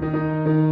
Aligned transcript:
Música 0.00 0.65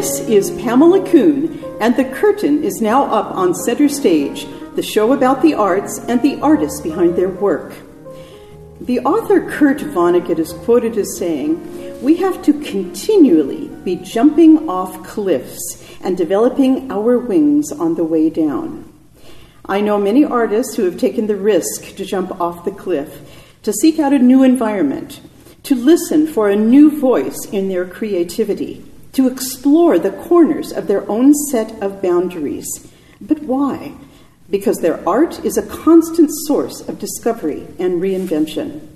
This 0.00 0.20
is 0.20 0.50
Pamela 0.52 1.06
Kuhn, 1.10 1.62
and 1.78 1.94
The 1.94 2.06
Curtain 2.06 2.64
is 2.64 2.80
now 2.80 3.04
up 3.04 3.36
on 3.36 3.52
center 3.52 3.86
stage, 3.86 4.46
the 4.74 4.82
show 4.82 5.12
about 5.12 5.42
the 5.42 5.52
arts 5.52 5.98
and 6.08 6.22
the 6.22 6.40
artists 6.40 6.80
behind 6.80 7.16
their 7.16 7.28
work. 7.28 7.74
The 8.80 9.00
author 9.00 9.46
Kurt 9.50 9.80
Vonnegut 9.80 10.38
is 10.38 10.54
quoted 10.54 10.96
as 10.96 11.18
saying, 11.18 12.00
We 12.00 12.16
have 12.16 12.42
to 12.44 12.54
continually 12.62 13.68
be 13.84 13.96
jumping 13.96 14.70
off 14.70 15.04
cliffs 15.04 15.84
and 16.00 16.16
developing 16.16 16.90
our 16.90 17.18
wings 17.18 17.70
on 17.70 17.96
the 17.96 18.04
way 18.04 18.30
down. 18.30 18.90
I 19.66 19.82
know 19.82 19.98
many 19.98 20.24
artists 20.24 20.76
who 20.76 20.84
have 20.84 20.96
taken 20.96 21.26
the 21.26 21.36
risk 21.36 21.94
to 21.96 22.06
jump 22.06 22.40
off 22.40 22.64
the 22.64 22.70
cliff, 22.70 23.20
to 23.64 23.72
seek 23.74 23.98
out 23.98 24.14
a 24.14 24.18
new 24.18 24.44
environment, 24.44 25.20
to 25.64 25.74
listen 25.74 26.26
for 26.26 26.48
a 26.48 26.56
new 26.56 26.98
voice 26.98 27.44
in 27.52 27.68
their 27.68 27.84
creativity 27.84 28.89
to 29.20 29.28
explore 29.28 29.98
the 29.98 30.12
corners 30.12 30.72
of 30.72 30.86
their 30.86 31.06
own 31.10 31.34
set 31.50 31.70
of 31.82 32.00
boundaries. 32.00 32.66
But 33.20 33.42
why? 33.42 33.92
Because 34.48 34.78
their 34.78 35.06
art 35.06 35.44
is 35.44 35.58
a 35.58 35.66
constant 35.66 36.30
source 36.46 36.80
of 36.88 36.98
discovery 36.98 37.66
and 37.78 38.00
reinvention. 38.00 38.88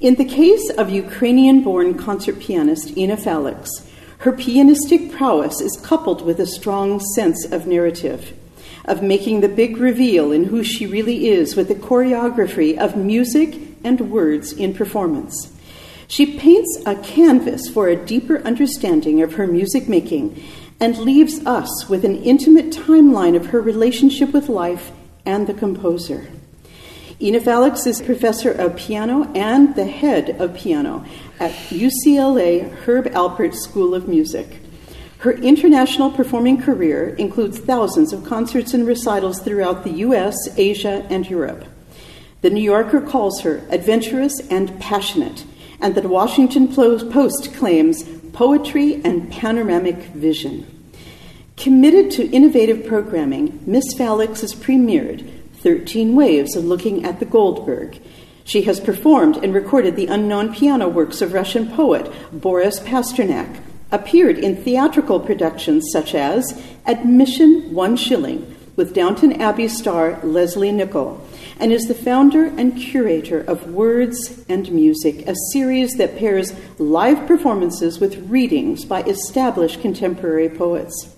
In 0.00 0.16
the 0.16 0.24
case 0.24 0.70
of 0.70 0.90
Ukrainian 0.90 1.62
born 1.62 1.94
concert 1.94 2.40
pianist 2.40 2.96
Inna 2.96 3.16
Faliks, 3.16 3.70
her 4.18 4.32
pianistic 4.32 5.12
prowess 5.12 5.60
is 5.60 5.80
coupled 5.80 6.22
with 6.22 6.40
a 6.40 6.46
strong 6.46 6.98
sense 7.14 7.46
of 7.52 7.68
narrative, 7.68 8.36
of 8.86 9.04
making 9.04 9.40
the 9.40 9.48
big 9.48 9.76
reveal 9.76 10.32
in 10.32 10.44
who 10.46 10.64
she 10.64 10.84
really 10.84 11.28
is 11.28 11.54
with 11.54 11.68
the 11.68 11.76
choreography 11.76 12.76
of 12.76 12.96
music 12.96 13.54
and 13.84 14.10
words 14.10 14.52
in 14.52 14.74
performance. 14.74 15.53
She 16.14 16.38
paints 16.38 16.80
a 16.86 16.94
canvas 16.94 17.68
for 17.68 17.88
a 17.88 17.96
deeper 17.96 18.38
understanding 18.42 19.20
of 19.20 19.34
her 19.34 19.48
music 19.48 19.88
making 19.88 20.40
and 20.78 20.96
leaves 20.96 21.44
us 21.44 21.88
with 21.88 22.04
an 22.04 22.22
intimate 22.22 22.70
timeline 22.70 23.34
of 23.34 23.46
her 23.46 23.60
relationship 23.60 24.32
with 24.32 24.48
life 24.48 24.92
and 25.26 25.48
the 25.48 25.54
composer. 25.54 26.28
Inna 27.18 27.40
Faliks 27.40 27.84
is 27.84 28.00
professor 28.00 28.52
of 28.52 28.76
piano 28.76 29.24
and 29.34 29.74
the 29.74 29.86
head 29.86 30.40
of 30.40 30.54
piano 30.54 31.04
at 31.40 31.50
UCLA 31.70 32.72
Herb 32.84 33.06
Alpert 33.06 33.56
School 33.56 33.92
of 33.92 34.06
Music. 34.06 34.60
Her 35.18 35.32
international 35.32 36.12
performing 36.12 36.62
career 36.62 37.16
includes 37.16 37.58
thousands 37.58 38.12
of 38.12 38.22
concerts 38.24 38.72
and 38.72 38.86
recitals 38.86 39.40
throughout 39.40 39.82
the 39.82 39.94
US, 40.06 40.36
Asia, 40.56 41.04
and 41.10 41.28
Europe. 41.28 41.64
The 42.42 42.50
New 42.50 42.62
Yorker 42.62 43.00
calls 43.00 43.40
her 43.40 43.66
adventurous 43.68 44.38
and 44.48 44.78
passionate 44.78 45.44
and 45.80 45.94
that 45.94 46.02
the 46.02 46.08
Washington 46.08 46.68
Post 46.68 47.54
claims 47.54 48.02
poetry 48.32 49.00
and 49.04 49.30
panoramic 49.30 49.96
vision. 49.96 50.66
Committed 51.56 52.10
to 52.12 52.30
innovative 52.30 52.86
programming, 52.86 53.62
Miss 53.64 53.94
Faliks 53.94 54.40
has 54.40 54.54
premiered 54.54 55.30
13 55.58 56.16
Waves 56.16 56.56
of 56.56 56.64
Looking 56.64 57.04
at 57.04 57.20
the 57.20 57.24
Goldberg. 57.24 58.00
She 58.44 58.62
has 58.62 58.80
performed 58.80 59.36
and 59.36 59.54
recorded 59.54 59.96
the 59.96 60.08
unknown 60.08 60.52
piano 60.52 60.88
works 60.88 61.22
of 61.22 61.32
Russian 61.32 61.70
poet 61.70 62.12
Boris 62.32 62.80
Pasternak, 62.80 63.60
appeared 63.90 64.36
in 64.36 64.56
theatrical 64.56 65.20
productions 65.20 65.86
such 65.92 66.14
as 66.14 66.60
Admission 66.86 67.72
One 67.72 67.96
Shilling 67.96 68.54
with 68.76 68.94
Downton 68.94 69.40
Abbey 69.40 69.68
star 69.68 70.18
Lesley 70.22 70.72
Nicol, 70.72 71.24
and 71.60 71.72
is 71.72 71.86
the 71.86 71.94
founder 71.94 72.46
and 72.46 72.76
curator 72.76 73.40
of 73.40 73.70
Words 73.70 74.44
and 74.48 74.70
Music, 74.72 75.26
a 75.28 75.34
series 75.52 75.94
that 75.94 76.18
pairs 76.18 76.52
live 76.78 77.26
performances 77.26 78.00
with 78.00 78.28
readings 78.28 78.84
by 78.84 79.02
established 79.02 79.80
contemporary 79.80 80.48
poets. 80.48 81.14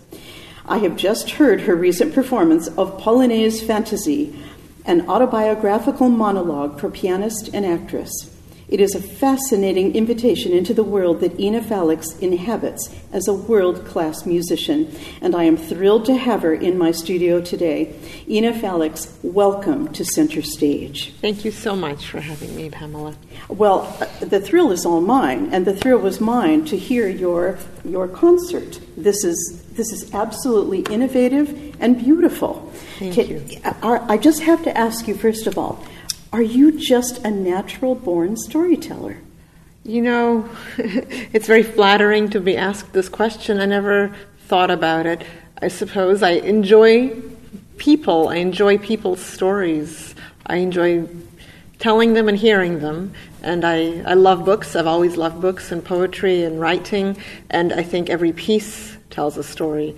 I 0.66 0.78
have 0.78 0.96
just 0.96 1.30
heard 1.32 1.62
her 1.62 1.74
recent 1.74 2.14
performance 2.14 2.68
of 2.68 3.00
Polonaise 3.00 3.66
Fantasy, 3.66 4.38
an 4.84 5.08
autobiographical 5.08 6.08
monologue 6.08 6.78
for 6.78 6.90
pianist 6.90 7.50
and 7.54 7.64
actress. 7.64 8.35
It 8.68 8.80
is 8.80 8.96
a 8.96 9.00
fascinating 9.00 9.94
invitation 9.94 10.50
into 10.50 10.74
the 10.74 10.82
world 10.82 11.20
that 11.20 11.38
Inna 11.38 11.60
Faliks 11.60 12.18
inhabits 12.18 12.92
as 13.12 13.28
a 13.28 13.32
world 13.32 13.86
class 13.86 14.26
musician, 14.26 14.92
and 15.20 15.36
I 15.36 15.44
am 15.44 15.56
thrilled 15.56 16.04
to 16.06 16.16
have 16.16 16.42
her 16.42 16.52
in 16.52 16.76
my 16.76 16.90
studio 16.90 17.40
today. 17.40 17.94
Inna 18.26 18.52
Faliks, 18.52 19.16
welcome 19.22 19.92
to 19.92 20.04
Center 20.04 20.42
Stage. 20.42 21.14
Thank 21.20 21.44
you 21.44 21.52
so 21.52 21.76
much 21.76 22.08
for 22.08 22.18
having 22.18 22.56
me, 22.56 22.68
Pamela. 22.68 23.14
Well, 23.48 23.96
uh, 24.00 24.24
the 24.24 24.40
thrill 24.40 24.72
is 24.72 24.84
all 24.84 25.00
mine, 25.00 25.50
and 25.52 25.64
the 25.64 25.76
thrill 25.76 26.00
was 26.00 26.20
mine 26.20 26.64
to 26.64 26.76
hear 26.76 27.08
your, 27.08 27.60
your 27.84 28.08
concert. 28.08 28.80
This 28.96 29.22
is, 29.22 29.64
this 29.74 29.92
is 29.92 30.12
absolutely 30.12 30.80
innovative 30.92 31.76
and 31.78 31.96
beautiful. 31.96 32.68
Thank 32.98 33.14
Can, 33.14 33.28
you. 33.28 33.44
I 33.72 34.16
just 34.16 34.42
have 34.42 34.64
to 34.64 34.76
ask 34.76 35.06
you, 35.06 35.14
first 35.14 35.46
of 35.46 35.56
all, 35.56 35.84
are 36.36 36.42
you 36.42 36.78
just 36.78 37.24
a 37.24 37.30
natural 37.30 37.94
born 37.94 38.36
storyteller? 38.36 39.16
You 39.84 40.02
know, 40.02 40.50
it's 40.76 41.46
very 41.46 41.62
flattering 41.62 42.28
to 42.28 42.40
be 42.40 42.58
asked 42.58 42.92
this 42.92 43.08
question. 43.08 43.58
I 43.58 43.64
never 43.64 44.14
thought 44.40 44.70
about 44.70 45.06
it. 45.06 45.24
I 45.62 45.68
suppose 45.68 46.22
I 46.22 46.32
enjoy 46.32 47.22
people, 47.78 48.28
I 48.28 48.36
enjoy 48.36 48.76
people's 48.76 49.22
stories, 49.22 50.14
I 50.44 50.56
enjoy 50.56 51.08
telling 51.78 52.12
them 52.12 52.28
and 52.28 52.36
hearing 52.36 52.80
them. 52.80 53.14
And 53.42 53.64
I, 53.64 54.02
I 54.02 54.12
love 54.12 54.44
books. 54.44 54.76
I've 54.76 54.86
always 54.86 55.16
loved 55.16 55.40
books 55.40 55.72
and 55.72 55.82
poetry 55.82 56.42
and 56.42 56.60
writing. 56.60 57.16
And 57.48 57.72
I 57.72 57.82
think 57.82 58.10
every 58.10 58.34
piece 58.34 58.98
tells 59.08 59.38
a 59.38 59.42
story. 59.42 59.96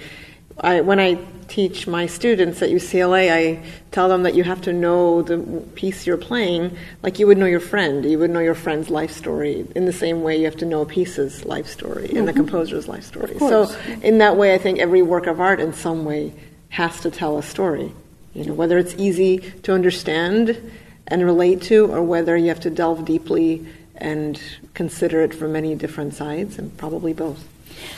I, 0.60 0.82
when 0.82 1.00
I 1.00 1.18
teach 1.48 1.86
my 1.86 2.06
students 2.06 2.60
at 2.62 2.68
UCLA, 2.68 3.32
I 3.32 3.62
tell 3.90 4.08
them 4.08 4.22
that 4.22 4.34
you 4.34 4.44
have 4.44 4.60
to 4.62 4.72
know 4.72 5.22
the 5.22 5.38
piece 5.74 6.06
you're 6.06 6.18
playing 6.18 6.76
like 7.02 7.18
you 7.18 7.26
would 7.26 7.38
know 7.38 7.46
your 7.46 7.60
friend. 7.60 8.04
You 8.04 8.18
would 8.18 8.30
know 8.30 8.40
your 8.40 8.54
friend's 8.54 8.90
life 8.90 9.10
story 9.10 9.66
in 9.74 9.86
the 9.86 9.92
same 9.92 10.22
way 10.22 10.36
you 10.36 10.44
have 10.44 10.58
to 10.58 10.66
know 10.66 10.82
a 10.82 10.86
piece's 10.86 11.44
life 11.46 11.66
story 11.66 12.08
mm-hmm. 12.08 12.18
and 12.18 12.28
the 12.28 12.32
mm-hmm. 12.32 12.42
composer's 12.42 12.86
life 12.86 13.04
story. 13.04 13.38
So, 13.38 13.74
in 14.02 14.18
that 14.18 14.36
way, 14.36 14.54
I 14.54 14.58
think 14.58 14.78
every 14.78 15.02
work 15.02 15.26
of 15.26 15.40
art 15.40 15.58
in 15.58 15.72
some 15.72 16.04
way 16.04 16.34
has 16.68 17.00
to 17.00 17.10
tell 17.10 17.38
a 17.38 17.42
story. 17.42 17.92
You 18.34 18.44
know, 18.44 18.54
whether 18.54 18.78
it's 18.78 18.94
easy 18.96 19.38
to 19.62 19.72
understand 19.72 20.60
and 21.06 21.24
relate 21.24 21.62
to, 21.62 21.90
or 21.90 22.02
whether 22.02 22.36
you 22.36 22.48
have 22.48 22.60
to 22.60 22.70
delve 22.70 23.06
deeply 23.06 23.66
and 23.96 24.40
consider 24.74 25.22
it 25.22 25.34
from 25.34 25.52
many 25.52 25.74
different 25.74 26.14
sides, 26.14 26.58
and 26.58 26.76
probably 26.76 27.14
both. 27.14 27.48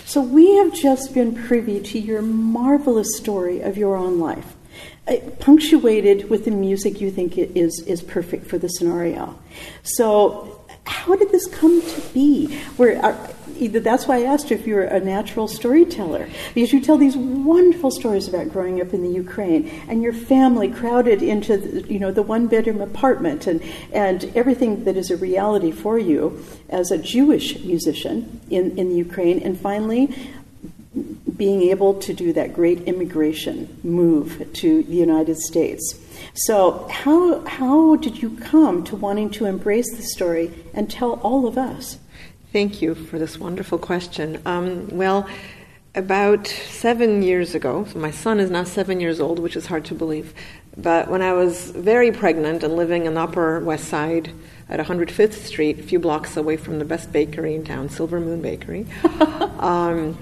So, 0.04 0.20
we 0.20 0.56
have 0.56 0.72
just 0.72 1.14
been 1.14 1.34
privy 1.34 1.80
to 1.80 1.98
your 1.98 2.22
marvelous 2.22 3.16
story 3.16 3.60
of 3.60 3.76
your 3.76 3.96
own 3.96 4.18
life, 4.18 4.56
uh, 5.06 5.16
punctuated 5.38 6.30
with 6.30 6.44
the 6.44 6.50
music 6.50 7.00
you 7.00 7.10
think 7.10 7.38
is, 7.38 7.82
is 7.86 8.02
perfect 8.02 8.46
for 8.46 8.58
the 8.58 8.68
scenario. 8.68 9.38
So, 9.82 10.59
how 10.90 11.14
did 11.14 11.30
this 11.30 11.46
come 11.46 11.80
to 11.80 12.00
be? 12.12 12.58
Where 12.76 12.98
uh, 13.04 13.12
are, 13.12 13.68
that's 13.68 14.06
why 14.06 14.18
I 14.18 14.22
asked 14.22 14.50
you 14.50 14.56
if 14.56 14.66
you're 14.66 14.84
a 14.84 15.00
natural 15.00 15.46
storyteller, 15.46 16.28
because 16.54 16.72
you 16.72 16.80
tell 16.80 16.98
these 16.98 17.16
wonderful 17.16 17.90
stories 17.90 18.26
about 18.26 18.48
growing 18.48 18.80
up 18.80 18.92
in 18.92 19.02
the 19.02 19.10
Ukraine 19.10 19.68
and 19.88 20.02
your 20.02 20.12
family 20.14 20.68
crowded 20.68 21.22
into 21.22 21.58
the, 21.58 21.92
you 21.92 21.98
know 21.98 22.10
the 22.10 22.22
one 22.22 22.48
bedroom 22.48 22.80
apartment 22.80 23.46
and 23.46 23.62
and 23.92 24.24
everything 24.34 24.84
that 24.84 24.96
is 24.96 25.10
a 25.10 25.16
reality 25.16 25.70
for 25.70 25.98
you 25.98 26.44
as 26.70 26.90
a 26.90 26.98
Jewish 26.98 27.62
musician 27.64 28.40
in 28.50 28.76
in 28.78 28.88
the 28.88 28.96
Ukraine, 28.96 29.38
and 29.40 29.58
finally 29.58 30.04
being 31.36 31.62
able 31.62 31.94
to 31.94 32.12
do 32.12 32.32
that 32.32 32.52
great 32.52 32.82
immigration 32.82 33.78
move 33.84 34.52
to 34.54 34.82
the 34.82 34.94
United 34.94 35.36
States. 35.38 35.98
So, 36.34 36.88
how, 36.90 37.44
how 37.46 37.96
did 37.96 38.20
you 38.20 38.36
come 38.38 38.82
to 38.84 38.96
wanting 38.96 39.30
to 39.30 39.46
embrace 39.46 39.94
the 39.96 40.02
story 40.02 40.50
and 40.74 40.90
tell 40.90 41.14
all 41.22 41.46
of 41.46 41.56
us? 41.56 41.98
Thank 42.52 42.82
you 42.82 42.94
for 42.94 43.18
this 43.18 43.38
wonderful 43.38 43.78
question. 43.78 44.42
Um, 44.44 44.88
well, 44.88 45.28
about 45.94 46.46
seven 46.46 47.22
years 47.22 47.54
ago, 47.54 47.84
so 47.84 47.98
my 47.98 48.10
son 48.10 48.40
is 48.40 48.50
now 48.50 48.64
seven 48.64 49.00
years 49.00 49.20
old, 49.20 49.38
which 49.38 49.56
is 49.56 49.66
hard 49.66 49.84
to 49.86 49.94
believe. 49.94 50.34
But 50.76 51.08
when 51.08 51.22
I 51.22 51.32
was 51.32 51.70
very 51.70 52.12
pregnant 52.12 52.62
and 52.62 52.76
living 52.76 53.06
in 53.06 53.14
the 53.14 53.20
Upper 53.20 53.60
West 53.60 53.84
Side 53.84 54.32
at 54.68 54.78
105th 54.78 55.32
Street, 55.32 55.78
a 55.78 55.82
few 55.82 55.98
blocks 55.98 56.36
away 56.36 56.56
from 56.56 56.78
the 56.78 56.84
best 56.84 57.12
bakery 57.12 57.54
in 57.54 57.64
town, 57.64 57.88
Silver 57.88 58.20
Moon 58.20 58.40
Bakery, 58.40 58.86
um, 59.58 60.16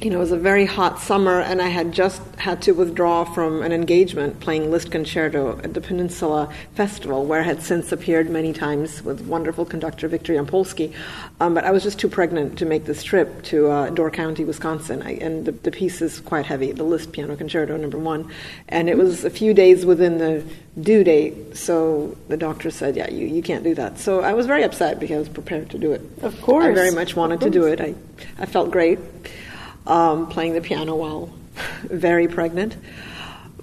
you 0.00 0.10
know, 0.10 0.16
it 0.16 0.20
was 0.20 0.32
a 0.32 0.36
very 0.36 0.66
hot 0.66 1.00
summer, 1.00 1.40
and 1.40 1.62
I 1.62 1.68
had 1.68 1.90
just 1.90 2.20
had 2.36 2.60
to 2.62 2.72
withdraw 2.72 3.24
from 3.24 3.62
an 3.62 3.72
engagement 3.72 4.40
playing 4.40 4.70
Liszt 4.70 4.90
Concerto 4.90 5.58
at 5.64 5.72
the 5.72 5.80
Peninsula 5.80 6.52
Festival, 6.74 7.24
where 7.24 7.40
I 7.40 7.44
had 7.44 7.62
since 7.62 7.92
appeared 7.92 8.28
many 8.28 8.52
times 8.52 9.02
with 9.02 9.22
wonderful 9.22 9.64
conductor 9.64 10.06
Victor 10.06 10.34
Yampolsky. 10.34 10.92
Um, 11.40 11.54
but 11.54 11.64
I 11.64 11.70
was 11.70 11.82
just 11.82 11.98
too 11.98 12.08
pregnant 12.08 12.58
to 12.58 12.66
make 12.66 12.84
this 12.84 13.02
trip 13.02 13.42
to 13.44 13.68
uh, 13.70 13.90
Door 13.90 14.10
County, 14.10 14.44
Wisconsin, 14.44 15.00
I, 15.00 15.12
and 15.12 15.46
the, 15.46 15.52
the, 15.52 15.70
piece 15.70 16.02
is 16.02 16.20
quite 16.20 16.44
heavy, 16.44 16.72
the 16.72 16.84
Liszt 16.84 17.12
Piano 17.12 17.34
Concerto 17.34 17.78
number 17.78 17.98
one. 17.98 18.30
And 18.68 18.90
it 18.90 18.98
was 18.98 19.24
a 19.24 19.30
few 19.30 19.54
days 19.54 19.86
within 19.86 20.18
the 20.18 20.44
due 20.78 21.04
date, 21.04 21.56
so 21.56 22.14
the 22.28 22.36
doctor 22.36 22.70
said, 22.70 22.96
yeah, 22.96 23.10
you, 23.10 23.26
you 23.26 23.40
can't 23.40 23.64
do 23.64 23.74
that. 23.76 23.98
So 23.98 24.20
I 24.20 24.34
was 24.34 24.46
very 24.46 24.62
upset 24.62 25.00
because 25.00 25.16
I 25.16 25.18
was 25.20 25.28
prepared 25.30 25.70
to 25.70 25.78
do 25.78 25.92
it. 25.92 26.02
Of 26.20 26.38
course. 26.42 26.66
I 26.66 26.72
very 26.72 26.90
much 26.90 27.16
wanted 27.16 27.40
to 27.40 27.48
do 27.48 27.64
it. 27.64 27.80
I, 27.80 27.94
I 28.38 28.44
felt 28.44 28.70
great 28.70 28.98
um, 29.86 30.28
playing 30.28 30.54
the 30.54 30.60
piano 30.60 30.94
while 30.94 31.30
very 31.82 32.28
pregnant. 32.28 32.76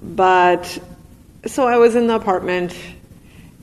But 0.01 0.79
so 1.45 1.67
I 1.67 1.77
was 1.77 1.95
in 1.95 2.07
the 2.07 2.15
apartment, 2.15 2.77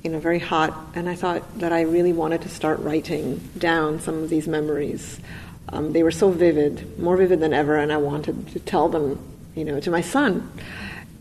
you 0.02 0.10
know, 0.10 0.18
very 0.18 0.38
hot, 0.38 0.76
and 0.94 1.08
I 1.08 1.14
thought 1.14 1.58
that 1.58 1.72
I 1.72 1.82
really 1.82 2.12
wanted 2.12 2.42
to 2.42 2.48
start 2.48 2.80
writing 2.80 3.38
down 3.58 4.00
some 4.00 4.22
of 4.22 4.30
these 4.30 4.46
memories. 4.46 5.20
Um, 5.68 5.92
they 5.92 6.02
were 6.02 6.10
so 6.10 6.30
vivid, 6.30 6.98
more 6.98 7.16
vivid 7.16 7.40
than 7.40 7.52
ever, 7.52 7.76
and 7.76 7.92
I 7.92 7.98
wanted 7.98 8.48
to 8.48 8.58
tell 8.60 8.88
them, 8.88 9.18
you 9.54 9.64
know, 9.64 9.80
to 9.80 9.90
my 9.90 10.00
son. 10.00 10.50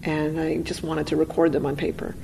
And 0.04 0.40
I 0.40 0.58
just 0.58 0.82
wanted 0.82 1.08
to 1.08 1.18
record 1.18 1.52
them 1.52 1.66
on 1.66 1.76
paper. 1.76 2.16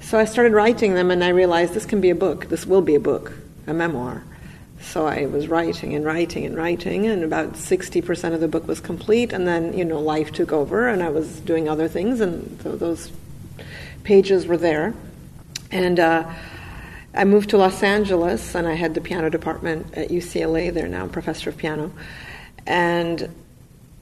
So 0.00 0.18
I 0.18 0.24
started 0.24 0.52
writing 0.52 0.94
them, 0.94 1.10
and 1.10 1.22
I 1.22 1.28
realized 1.28 1.74
this 1.74 1.86
can 1.86 2.00
be 2.00 2.10
a 2.10 2.14
book. 2.14 2.48
This 2.48 2.66
will 2.66 2.82
be 2.82 2.96
a 2.96 3.00
book, 3.00 3.32
a 3.66 3.74
memoir. 3.74 4.24
So 4.80 5.06
I 5.06 5.26
was 5.26 5.46
writing 5.48 5.94
and 5.94 6.04
writing 6.04 6.44
and 6.46 6.56
writing, 6.56 7.06
and 7.06 7.22
about 7.22 7.52
60% 7.52 8.34
of 8.34 8.40
the 8.40 8.48
book 8.48 8.66
was 8.66 8.80
complete, 8.80 9.32
and 9.32 9.46
then, 9.46 9.76
you 9.76 9.84
know, 9.84 10.00
life 10.00 10.32
took 10.32 10.52
over, 10.52 10.88
and 10.88 11.02
I 11.02 11.10
was 11.10 11.40
doing 11.40 11.68
other 11.68 11.86
things, 11.86 12.20
and 12.20 12.58
th- 12.62 12.78
those 12.78 13.12
pages 14.04 14.46
were 14.46 14.56
there. 14.56 14.94
And 15.70 16.00
uh, 16.00 16.28
I 17.14 17.24
moved 17.24 17.50
to 17.50 17.58
Los 17.58 17.82
Angeles, 17.82 18.54
and 18.54 18.66
I 18.66 18.74
had 18.74 18.94
the 18.94 19.00
piano 19.00 19.30
department 19.30 19.94
at 19.94 20.08
UCLA 20.08 20.72
there 20.72 20.88
now, 20.88 21.06
professor 21.06 21.50
of 21.50 21.56
piano. 21.56 21.92
And 22.66 23.28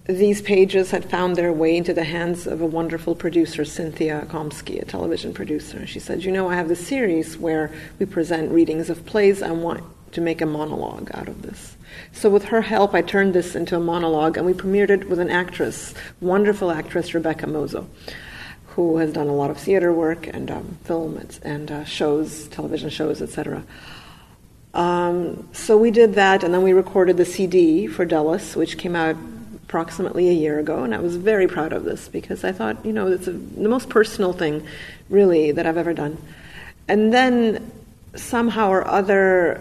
these 0.05 0.41
pages 0.41 0.91
had 0.91 1.11
found 1.11 1.37
their 1.37 1.53
way 1.53 1.77
into 1.77 1.93
the 1.93 2.05
hands 2.05 2.47
of 2.47 2.63
a 2.63 2.67
wonderful 2.67 3.15
producer, 3.15 3.65
Cynthia 3.65 4.27
Komsky, 4.29 4.81
a 4.81 4.85
television 4.87 5.35
producer. 5.35 5.87
She 5.87 6.01
said, 6.01 6.25
You 6.25 6.33
know, 6.33 6.49
I 6.49 6.55
have 6.55 6.69
this 6.69 6.87
series 6.87 7.37
where 7.37 7.71
we 7.99 8.07
present 8.07 8.51
readings 8.51 8.89
of 8.89 9.05
plays. 9.05 9.43
I 9.43 9.51
want 9.51 9.85
to 10.13 10.21
make 10.21 10.41
a 10.41 10.47
monologue 10.47 11.11
out 11.15 11.29
of 11.29 11.43
this. 11.43 11.77
So, 12.13 12.31
with 12.31 12.45
her 12.45 12.63
help, 12.63 12.95
I 12.95 13.03
turned 13.03 13.35
this 13.35 13.55
into 13.55 13.77
a 13.77 13.81
monologue, 13.81 14.37
and 14.37 14.47
we 14.47 14.53
premiered 14.53 14.91
it 14.91 15.09
with 15.09 15.19
an 15.19 15.31
actress, 15.31 15.95
wonderful 16.21 16.71
actress 16.71 17.15
Rebecca 17.15 17.47
Mozo, 17.47 17.89
who 18.69 18.99
has 18.99 19.13
done 19.13 19.29
a 19.29 19.35
lot 19.35 19.51
of 19.51 19.59
theater 19.59 19.93
work 19.93 20.27
and 20.27 20.51
um, 20.51 20.79
film 20.85 21.21
and 21.43 21.71
uh, 21.71 21.85
shows, 21.85 22.49
television 22.49 22.91
shows, 22.91 23.23
etc. 23.23 23.65
Um, 24.75 25.49
so 25.53 25.77
we 25.77 25.91
did 25.91 26.15
that, 26.15 26.45
and 26.45 26.53
then 26.53 26.63
we 26.63 26.73
recorded 26.73 27.17
the 27.17 27.25
CD 27.25 27.87
for 27.87 28.05
Delos, 28.05 28.55
which 28.55 28.79
came 28.79 28.95
out 28.95 29.17
approximately 29.69 30.31
a 30.31 30.33
year 30.33 30.59
ago, 30.59 30.83
and 30.85 30.95
I 30.95 30.99
was 30.99 31.17
very 31.17 31.47
proud 31.47 31.75
of 31.75 31.85
this 31.85 32.09
because 32.09 32.43
I 32.43 32.53
thought, 32.53 32.87
you 32.87 32.93
know, 32.93 33.09
it's 33.09 33.27
a, 33.27 33.33
the 33.33 33.69
most 33.69 33.91
personal 33.91 34.33
thing, 34.33 34.67
really, 35.11 35.53
that 35.53 35.67
I've 35.67 35.77
ever 35.77 35.93
done. 35.93 36.17
And 36.89 37.13
then 37.13 37.71
somehow 38.15 38.71
or 38.71 38.87
other, 38.89 39.61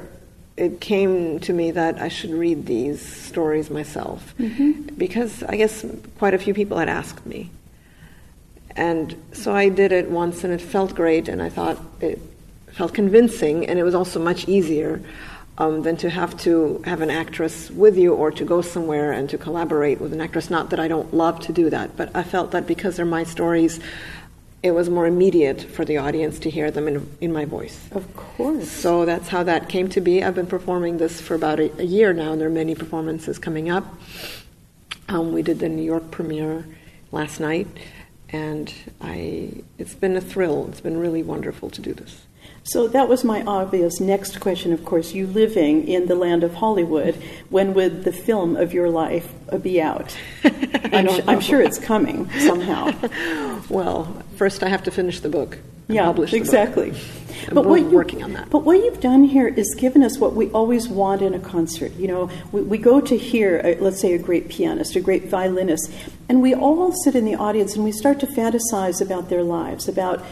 it 0.58 0.82
came 0.82 1.40
to 1.42 1.54
me 1.54 1.72
that 1.72 2.02
I 2.02 2.08
should 2.08 2.32
read 2.32 2.66
these 2.66 3.00
stories 3.00 3.70
myself 3.70 4.34
mm-hmm. 4.40 4.96
because 4.96 5.44
I 5.44 5.56
guess 5.56 5.86
quite 6.18 6.34
a 6.34 6.40
few 6.40 6.54
people 6.54 6.78
had 6.78 6.90
asked 6.90 7.26
me. 7.26 7.52
And 8.76 9.16
so 9.34 9.56
I 9.56 9.70
did 9.70 9.92
it 9.92 10.10
once 10.10 10.44
and 10.44 10.52
it 10.52 10.62
felt 10.62 10.96
great 10.96 11.28
and 11.28 11.42
I 11.42 11.50
thought 11.50 11.80
it 12.02 12.20
felt 12.72 12.94
convincing 12.94 13.68
and 13.68 13.78
it 13.78 13.84
was 13.84 13.96
also 13.96 14.20
much 14.20 14.48
easier 14.48 15.02
um, 15.60 15.82
than 15.82 15.98
to 15.98 16.10
have 16.10 16.38
to 16.42 16.82
have 16.86 17.02
an 17.02 17.10
actress 17.10 17.72
with 17.72 17.98
you 17.98 18.14
or 18.14 18.32
to 18.32 18.46
go 18.46 18.62
somewhere 18.62 19.12
and 19.12 19.30
to 19.30 19.38
collaborate 19.38 20.00
with 20.00 20.14
an 20.14 20.22
actress. 20.22 20.50
Not 20.50 20.70
that 20.72 20.80
I 20.80 20.88
don't 20.88 21.14
love 21.14 21.40
to 21.42 21.54
do 21.54 21.70
that, 21.70 21.98
but 21.98 22.16
I 22.16 22.24
felt 22.24 22.52
that 22.52 22.68
because 22.68 22.98
they're 22.98 23.06
my 23.06 23.24
stories, 23.24 23.80
it 24.64 24.72
was 24.72 24.90
more 24.90 25.06
immediate 25.06 25.62
for 25.62 25.86
the 25.86 25.98
audience 25.98 26.40
to 26.40 26.50
hear 26.50 26.72
them 26.72 26.88
in, 26.88 27.18
in 27.22 27.32
my 27.32 27.46
voice. 27.46 27.88
Of 27.92 28.16
course. 28.16 28.70
So 28.70 29.06
that's 29.06 29.28
how 29.28 29.44
that 29.44 29.70
came 29.70 29.88
to 29.90 30.02
be. 30.02 30.24
I've 30.24 30.36
been 30.36 30.48
performing 30.48 30.98
this 30.98 31.22
for 31.22 31.36
about 31.36 31.60
a, 31.60 31.72
a 31.80 31.86
year 31.86 32.14
now, 32.14 32.32
and 32.34 32.42
there 32.42 32.48
are 32.48 32.52
many 32.52 32.76
performances 32.76 33.40
coming 33.40 33.70
up. 33.70 33.86
Um, 35.10 35.32
we 35.32 35.42
did 35.42 35.60
the 35.60 35.70
New 35.70 35.84
York 35.84 36.12
premiere 36.12 36.68
last 37.12 37.40
night, 37.40 37.68
and 38.30 38.74
I, 39.00 39.64
it's 39.78 39.94
been 39.94 40.18
a 40.18 40.22
thrill. 40.22 40.68
It's 40.70 40.82
been 40.82 40.98
really 40.98 41.24
wonderful 41.24 41.70
to 41.70 41.82
do 41.82 41.94
this. 41.94 42.27
So 42.68 42.86
that 42.90 43.08
was 43.08 43.24
my 43.24 43.44
obvious 43.46 44.02
next 44.02 44.42
question. 44.42 44.74
Of 44.74 44.84
course, 44.84 45.14
you 45.14 45.26
living 45.26 45.88
in 45.88 46.08
the 46.08 46.16
land 46.16 46.44
of 46.44 46.56
Hollywood, 46.56 47.16
when 47.50 47.74
would 47.74 48.04
the 48.04 48.12
film 48.12 48.58
of 48.58 48.74
your 48.74 48.90
life 48.90 49.34
uh, 49.50 49.58
be 49.58 49.82
out? 49.82 50.18
I'm, 50.44 51.08
I'm, 51.30 51.40
sure 51.40 51.62
it's 51.62 51.80
coming 51.80 52.30
somehow. 52.40 52.92
well, 53.70 54.22
first 54.36 54.64
I 54.64 54.68
have 54.68 54.84
to 54.84 54.92
finish 54.92 55.22
the 55.22 55.30
book. 55.30 55.60
Yeah, 55.88 56.14
exactly. 56.20 56.94
But 57.54 57.66
what 57.66 57.80
you, 57.80 57.90
working 57.90 58.22
on 58.22 58.34
that. 58.34 58.50
But 58.50 58.66
what 58.66 58.78
you've 58.78 59.00
done 59.00 59.24
here 59.24 59.48
is 59.48 59.74
given 59.76 60.04
us 60.04 60.18
what 60.18 60.34
we 60.34 60.50
always 60.50 60.90
want 60.90 61.22
in 61.22 61.34
a 61.34 61.40
concert. 61.40 61.94
You 61.94 62.08
know, 62.08 62.30
we, 62.52 62.62
we 62.62 62.78
go 62.78 63.00
to 63.00 63.18
hear, 63.18 63.62
a, 63.64 63.80
let's 63.80 64.02
say, 64.02 64.14
a 64.14 64.18
great 64.18 64.50
pianist, 64.50 64.98
a 64.98 65.00
great 65.00 65.30
violinist, 65.30 65.90
and 66.28 66.42
we 66.42 66.54
all 66.54 66.92
sit 66.92 67.16
in 67.16 67.24
the 67.24 67.36
audience 67.36 67.76
and 67.76 67.86
we 67.86 67.94
start 67.94 68.20
to 68.20 68.28
fantasize 68.28 69.02
about 69.02 69.30
their 69.30 69.44
lives, 69.44 69.88
about 69.88 70.26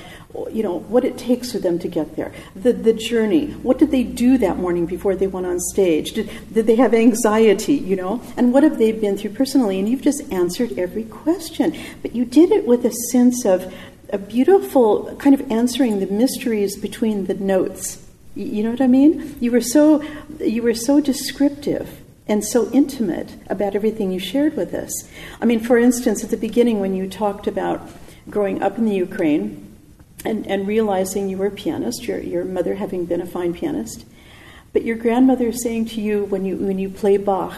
you 0.51 0.63
know 0.63 0.79
what 0.79 1.05
it 1.05 1.17
takes 1.17 1.51
for 1.51 1.59
them 1.59 1.79
to 1.79 1.87
get 1.87 2.15
there. 2.15 2.33
The 2.55 2.73
the 2.73 2.93
journey. 2.93 3.47
What 3.51 3.77
did 3.77 3.91
they 3.91 4.03
do 4.03 4.37
that 4.39 4.57
morning 4.57 4.85
before 4.85 5.15
they 5.15 5.27
went 5.27 5.45
on 5.45 5.59
stage? 5.59 6.13
Did, 6.13 6.29
did 6.51 6.67
they 6.67 6.75
have 6.75 6.93
anxiety 6.93 7.73
you 7.73 7.95
know? 7.95 8.21
And 8.37 8.53
what 8.53 8.63
have 8.63 8.77
they 8.77 8.91
been 8.91 9.17
through 9.17 9.31
personally? 9.31 9.79
And 9.79 9.87
you've 9.87 10.01
just 10.01 10.21
answered 10.31 10.77
every 10.77 11.03
question. 11.03 11.75
But 12.01 12.15
you 12.15 12.25
did 12.25 12.51
it 12.51 12.65
with 12.65 12.85
a 12.85 12.91
sense 13.11 13.45
of 13.45 13.73
a 14.09 14.17
beautiful 14.17 15.15
kind 15.17 15.33
of 15.33 15.51
answering 15.51 15.99
the 15.99 16.07
mysteries 16.07 16.77
between 16.77 17.25
the 17.25 17.33
notes. 17.33 18.01
You 18.35 18.63
know 18.63 18.71
what 18.71 18.81
i 18.81 18.87
mean? 18.87 19.35
You 19.39 19.51
were 19.51 19.61
so 19.61 20.03
you 20.39 20.61
were 20.61 20.73
so 20.73 20.99
descriptive 20.99 22.01
and 22.27 22.43
so 22.43 22.69
intimate 22.71 23.35
about 23.47 23.75
everything 23.75 24.11
you 24.11 24.19
shared 24.19 24.57
with 24.57 24.73
us. 24.73 24.91
I 25.41 25.45
mean 25.45 25.59
for 25.59 25.77
instance 25.77 26.23
at 26.23 26.29
the 26.31 26.37
beginning 26.37 26.79
when 26.79 26.95
you 26.95 27.09
talked 27.09 27.47
about 27.47 27.89
growing 28.29 28.61
up 28.61 28.77
in 28.77 28.85
the 28.85 28.95
ukraine 28.95 29.74
and, 30.25 30.47
and 30.47 30.67
realizing 30.67 31.29
you 31.29 31.37
were 31.37 31.47
a 31.47 31.51
pianist, 31.51 32.07
your, 32.07 32.19
your 32.19 32.43
mother 32.43 32.75
having 32.75 33.05
been 33.05 33.21
a 33.21 33.25
fine 33.25 33.53
pianist, 33.53 34.05
but 34.73 34.83
your 34.83 34.97
grandmother 34.97 35.51
saying 35.51 35.85
to 35.85 36.01
you 36.01 36.25
when 36.25 36.45
you 36.45 36.57
when 36.57 36.77
you 36.77 36.89
play 36.89 37.17
Bach, 37.17 37.57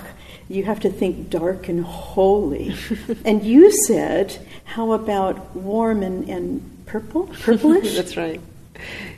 you 0.50 0.64
have 0.66 0.80
to 0.82 0.90
think 0.90 1.30
dark 1.30 1.68
and 1.68 1.84
holy. 1.84 2.76
and 3.26 3.44
you 3.44 3.72
said, 3.86 4.38
how 4.66 4.92
about 4.92 5.56
warm 5.56 6.04
and, 6.04 6.30
and 6.30 6.86
purple, 6.86 7.24
purplish? 7.42 7.96
That's 7.96 8.16
right. 8.16 8.40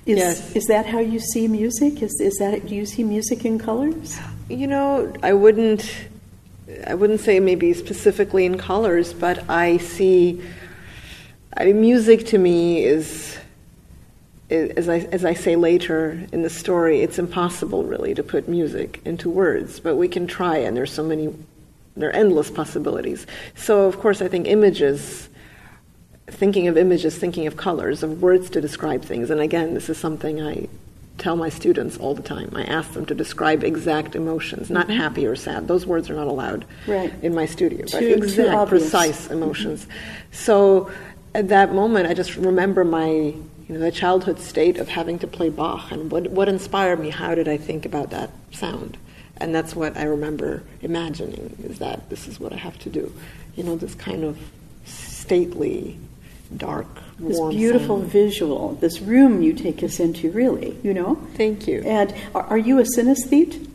Is, 0.05 0.17
yes. 0.17 0.55
is 0.55 0.65
that 0.67 0.85
how 0.85 0.99
you 0.99 1.19
see 1.19 1.47
music? 1.47 2.01
Is, 2.01 2.17
is 2.21 2.37
that 2.37 2.67
do 2.67 2.75
you 2.75 2.85
see 2.85 3.03
music 3.03 3.43
in 3.43 3.59
colors? 3.59 4.17
You 4.47 4.67
know, 4.67 5.13
I 5.21 5.33
wouldn't 5.33 6.07
I 6.87 6.93
wouldn't 6.93 7.19
say 7.19 7.39
maybe 7.39 7.73
specifically 7.73 8.45
in 8.45 8.57
colors, 8.57 9.13
but 9.13 9.49
I 9.49 9.77
see 9.77 10.41
I 11.55 11.65
mean, 11.65 11.81
music 11.81 12.27
to 12.27 12.37
me 12.37 12.83
is, 12.83 13.37
as 14.49 14.87
I, 14.87 14.99
as 15.11 15.25
I 15.25 15.33
say 15.33 15.55
later 15.55 16.27
in 16.31 16.41
the 16.41 16.49
story, 16.49 17.01
it's 17.01 17.19
impossible 17.19 17.83
really 17.83 18.13
to 18.13 18.23
put 18.23 18.47
music 18.47 19.01
into 19.05 19.29
words, 19.29 19.79
but 19.79 19.95
we 19.95 20.07
can 20.07 20.27
try, 20.27 20.57
and 20.57 20.77
there's 20.77 20.93
so 20.93 21.03
many, 21.03 21.33
there 21.95 22.09
are 22.09 22.13
endless 22.13 22.49
possibilities. 22.51 23.25
So, 23.55 23.85
of 23.85 23.99
course, 23.99 24.21
I 24.21 24.27
think 24.27 24.47
images, 24.47 25.29
thinking 26.27 26.67
of 26.67 26.77
images, 26.77 27.17
thinking 27.17 27.47
of 27.47 27.57
colors, 27.57 28.03
of 28.03 28.21
words 28.21 28.49
to 28.51 28.61
describe 28.61 29.03
things, 29.03 29.29
and 29.29 29.41
again, 29.41 29.73
this 29.73 29.89
is 29.89 29.97
something 29.97 30.41
I 30.41 30.67
tell 31.17 31.35
my 31.35 31.49
students 31.49 31.97
all 31.97 32.15
the 32.15 32.23
time. 32.23 32.49
I 32.55 32.63
ask 32.63 32.93
them 32.93 33.05
to 33.07 33.13
describe 33.13 33.63
exact 33.63 34.15
emotions, 34.15 34.69
not 34.69 34.87
mm-hmm. 34.87 34.97
happy 34.97 35.27
or 35.27 35.35
sad. 35.35 35.67
Those 35.67 35.85
words 35.85 36.09
are 36.09 36.15
not 36.15 36.27
allowed 36.27 36.63
right. 36.87 37.13
in 37.21 37.35
my 37.35 37.45
studio, 37.45 37.81
but 37.91 37.99
too, 37.99 38.07
exact, 38.07 38.69
precise 38.69 39.27
emotions. 39.27 39.83
Mm-hmm. 39.83 39.93
So 40.31 40.89
at 41.33 41.50
that 41.50 41.74
moment, 41.74 42.07
I 42.07 42.13
just 42.13 42.36
remember 42.36 42.83
my, 42.83 43.07
you 43.07 43.38
know, 43.69 43.79
the 43.79 43.91
childhood 43.91 44.39
state 44.39 44.77
of 44.77 44.89
having 44.89 45.19
to 45.19 45.27
play 45.27 45.50
Bach 45.50 45.91
and 45.91 46.12
what, 46.12 46.27
what 46.31 46.50
inspired 46.50 47.00
me. 47.00 47.09
How 47.09 47.36
did 47.36 47.48
I 47.48 47.57
think 47.57 47.86
about 47.86 48.09
that 48.09 48.31
sound? 48.51 48.98
And 49.38 49.53
that's 49.53 49.75
what 49.75 49.95
I 49.95 50.03
remember 50.03 50.63
imagining 50.81 51.55
is 51.63 51.79
that 51.79 52.09
this 52.09 52.27
is 52.27 52.39
what 52.39 52.51
I 52.51 52.57
have 52.57 52.77
to 52.79 52.89
do. 52.89 53.13
You 53.55 53.63
know, 53.63 53.75
this 53.75 53.95
kind 53.95 54.24
of 54.24 54.38
stately, 54.86 55.98
dark, 56.55 56.88
this 57.19 57.39
beautiful 57.50 58.00
sound. 58.00 58.12
visual, 58.12 58.74
this 58.75 59.00
room 59.00 59.41
you 59.41 59.53
take 59.53 59.83
us 59.83 60.00
into, 60.00 60.31
really, 60.31 60.77
you 60.83 60.93
know? 60.93 61.15
Thank 61.36 61.67
you. 61.67 61.81
And 61.86 62.13
are, 62.33 62.43
are 62.43 62.57
you 62.57 62.79
a 62.79 62.83
synesthete? 62.83 63.68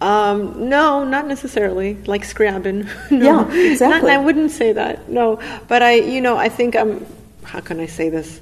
Um, 0.00 0.68
no, 0.68 1.04
not 1.04 1.26
necessarily. 1.26 1.94
Like 2.06 2.22
Scriabin. 2.22 2.88
no. 3.10 3.48
Yeah, 3.48 3.70
exactly. 3.70 4.10
Not- 4.10 4.20
I 4.20 4.24
wouldn't 4.24 4.50
say 4.50 4.72
that. 4.72 5.08
No, 5.08 5.40
but 5.68 5.82
I, 5.82 5.94
you 5.94 6.20
know, 6.20 6.36
I 6.36 6.48
think 6.48 6.76
I'm. 6.76 7.06
How 7.44 7.60
can 7.60 7.80
I 7.80 7.86
say 7.86 8.08
this? 8.08 8.40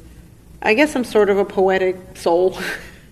I 0.63 0.75
guess 0.75 0.97
I'm 0.97 1.05
sort 1.05 1.29
of 1.31 1.39
a 1.39 1.45
poetic 1.45 1.97
soul. 2.17 2.59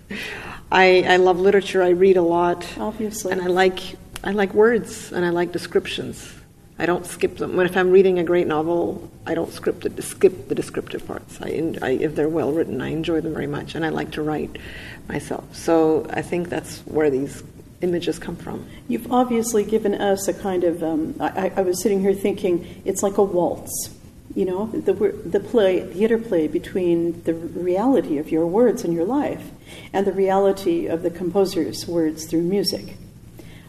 I 0.71 1.03
I 1.07 1.17
love 1.17 1.39
literature. 1.39 1.83
I 1.83 1.89
read 1.89 2.17
a 2.17 2.21
lot. 2.21 2.65
Obviously. 2.79 3.31
And 3.31 3.41
I 3.41 3.47
like 3.47 3.79
I 4.23 4.31
like 4.31 4.53
words 4.53 5.11
and 5.11 5.23
I 5.23 5.29
like 5.29 5.51
descriptions. 5.51 6.33
I 6.79 6.87
don't 6.87 7.05
skip 7.05 7.37
them. 7.37 7.55
When 7.55 7.67
if 7.67 7.77
I'm 7.77 7.91
reading 7.91 8.17
a 8.17 8.23
great 8.23 8.47
novel, 8.47 9.11
I 9.27 9.35
don't 9.35 9.51
script 9.53 9.85
it, 9.85 10.01
skip 10.03 10.47
the 10.47 10.55
descriptive 10.55 11.05
parts. 11.05 11.39
I, 11.39 11.75
I 11.81 11.91
if 11.91 12.15
they're 12.15 12.27
well 12.27 12.51
written, 12.51 12.81
I 12.81 12.89
enjoy 12.89 13.21
them 13.21 13.33
very 13.33 13.47
much, 13.47 13.75
and 13.75 13.85
I 13.85 13.89
like 13.89 14.11
to 14.11 14.23
write 14.23 14.57
myself. 15.07 15.55
So 15.55 16.07
I 16.09 16.23
think 16.23 16.49
that's 16.49 16.79
where 16.81 17.11
these 17.11 17.43
images 17.83 18.17
come 18.17 18.35
from. 18.35 18.65
You've 18.87 19.11
obviously 19.11 19.63
given 19.63 19.93
us 19.93 20.27
a 20.27 20.33
kind 20.33 20.63
of. 20.63 20.81
Um, 20.81 21.15
I, 21.19 21.51
I 21.55 21.61
was 21.61 21.81
sitting 21.83 22.01
here 22.01 22.13
thinking 22.13 22.81
it's 22.85 23.03
like 23.03 23.17
a 23.17 23.23
waltz, 23.23 23.93
you 24.35 24.45
know, 24.45 24.67
the 24.67 24.93
the 24.93 25.39
play, 25.39 25.81
the 25.81 26.03
interplay 26.03 26.47
between 26.47 27.21
the 27.23 27.33
reality 27.33 28.17
of 28.17 28.31
your 28.31 28.47
words 28.47 28.83
and 28.83 28.93
your 28.93 29.05
life 29.05 29.51
and 29.91 30.07
the 30.07 30.13
reality 30.13 30.87
of 30.87 31.03
the 31.03 31.11
composer's 31.11 31.85
words 31.87 32.25
through 32.25 32.41
music. 32.41 32.97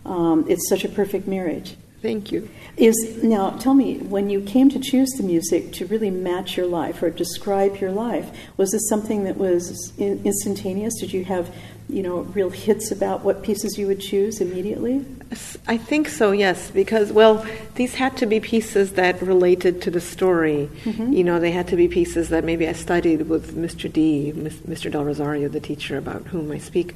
Um, 0.07 0.47
it's 0.49 0.69
such 0.69 0.85
a 0.85 0.89
perfect 0.89 1.27
marriage. 1.27 1.77
Thank 2.03 2.31
you. 2.33 2.51
Is 2.77 3.23
now 3.23 3.51
tell 3.51 3.73
me 3.73 3.97
when 3.97 4.29
you 4.29 4.43
came 4.43 4.69
to 4.69 4.79
choose 4.79 5.09
the 5.17 5.23
music 5.23 5.73
to 5.73 5.87
really 5.87 6.11
match 6.11 6.55
your 6.55 6.67
life 6.67 7.03
or 7.03 7.09
describe 7.09 7.77
your 7.77 7.93
life, 7.93 8.31
was 8.59 8.73
this 8.73 8.87
something 8.91 9.25
that 9.25 9.39
was 9.39 9.93
in, 9.97 10.23
instantaneous? 10.23 10.93
Did 11.01 11.15
you 11.15 11.25
have, 11.25 11.49
you 11.89 12.03
know, 12.03 12.21
real 12.21 12.51
hits 12.51 12.91
about 12.91 13.25
what 13.25 13.43
pieces 13.43 13.79
you 13.79 13.87
would 13.87 14.01
choose 14.01 14.41
immediately? 14.41 15.05
I 15.67 15.77
think 15.77 16.09
so, 16.09 16.33
yes, 16.33 16.71
because, 16.71 17.13
well, 17.13 17.47
these 17.75 17.95
had 17.95 18.17
to 18.19 18.27
be 18.27 18.41
pieces 18.41 18.93
that 18.93 19.21
related 19.21 19.83
to 19.83 19.91
the 19.91 20.01
story. 20.01 20.71
You 21.13 21.25
know, 21.25 21.41
they 21.41 21.51
had 21.51 21.69
to 21.69 21.77
be 21.77 21.89
pieces 21.89 22.29
that 22.31 22.45
maybe 22.45 22.69
I 22.69 22.73
studied 22.73 23.29
with 23.29 23.57
Mr. 23.57 23.93
D, 23.93 24.33
Mr. 24.35 24.91
Del 24.91 25.05
Rosario, 25.05 25.49
the 25.49 25.61
teacher 25.61 25.99
about 25.99 26.23
whom 26.29 26.51
I 26.53 26.59
speak. 26.59 26.95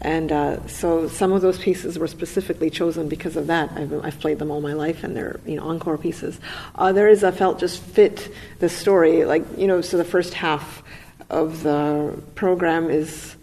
And 0.00 0.30
uh, 0.30 0.66
so 0.68 1.08
some 1.08 1.32
of 1.32 1.42
those 1.42 1.58
pieces 1.58 1.98
were 1.98 2.06
specifically 2.06 2.70
chosen 2.70 3.08
because 3.08 3.36
of 3.36 3.48
that. 3.48 3.72
I've, 3.72 4.04
I've 4.04 4.20
played 4.20 4.38
them 4.38 4.50
all 4.50 4.60
my 4.60 4.72
life, 4.72 5.02
and 5.02 5.16
they're 5.16 5.40
you 5.44 5.56
know 5.56 5.64
encore 5.64 5.98
pieces. 5.98 6.38
Others 6.76 7.24
I 7.24 7.32
felt 7.32 7.58
just 7.58 7.80
fit 7.80 8.32
the 8.60 8.68
story, 8.68 9.24
like 9.24 9.42
you 9.56 9.66
know. 9.66 9.80
So 9.80 9.96
the 9.96 10.04
first 10.04 10.34
half 10.34 10.84
of 11.30 11.64
the 11.64 12.16
program 12.36 12.90
is, 12.90 13.34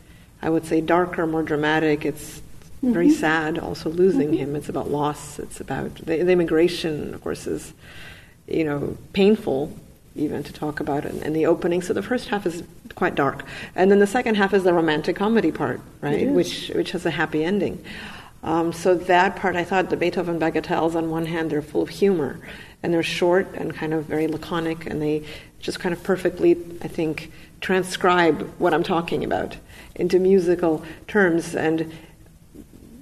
I 0.42 0.50
would 0.50 0.66
say, 0.66 0.82
darker, 0.82 1.26
more 1.26 1.44
dramatic. 1.44 2.06
It's 2.06 2.42
very 2.82 3.10
sad, 3.10 3.58
also 3.58 3.90
losing 3.90 4.34
him. 4.34 4.56
It's 4.56 4.70
about 4.70 4.90
loss. 4.90 5.40
It's 5.40 5.60
about 5.60 5.96
the, 5.96 6.24
the 6.24 6.32
immigration, 6.32 7.14
of 7.14 7.24
course, 7.24 7.48
is 7.48 7.74
you 8.48 8.64
know 8.64 8.98
painful 9.14 9.74
even 10.16 10.44
to 10.44 10.54
talk 10.54 10.80
about 10.80 11.04
it 11.04 11.14
in 11.24 11.34
the 11.34 11.46
opening. 11.46 11.82
So 11.82 11.94
the 11.94 12.04
first 12.04 12.30
half 12.30 12.46
is 12.46 12.64
quite 12.96 13.16
dark, 13.16 13.44
and 13.76 13.92
then 13.92 14.00
the 14.00 14.08
second 14.08 14.36
half 14.36 14.54
is 14.54 14.64
the 14.64 14.74
romantic 14.74 15.16
comedy 15.16 15.52
part, 15.52 15.82
right? 16.02 16.30
Which 16.30 16.70
which 16.70 16.92
has 16.92 17.06
a 17.06 17.12
happy 17.12 17.44
ending. 17.44 17.84
Um, 18.44 18.72
so 18.74 18.94
that 18.94 19.38
part, 19.38 19.56
I 19.56 19.64
thought 19.64 19.90
the 19.90 19.98
Beethoven 19.98 20.40
bagatelles. 20.40 20.96
On 20.96 21.10
one 21.10 21.26
hand, 21.26 21.50
they're 21.50 21.64
full 21.64 21.82
of 21.82 21.90
humor, 21.90 22.40
and 22.84 22.94
they're 22.94 23.04
short 23.04 23.48
and 23.56 23.74
kind 23.74 23.94
of 23.94 24.06
very 24.06 24.28
laconic, 24.28 24.86
and 24.86 25.02
they 25.02 25.24
just 25.60 25.80
kind 25.80 25.94
of 25.94 26.04
perfectly, 26.04 26.52
I 26.84 26.88
think, 26.88 27.32
transcribe 27.60 28.48
what 28.60 28.72
I'm 28.72 28.84
talking 28.84 29.24
about 29.24 29.58
into 29.96 30.20
musical 30.20 30.84
terms 31.08 31.56
and 31.56 31.92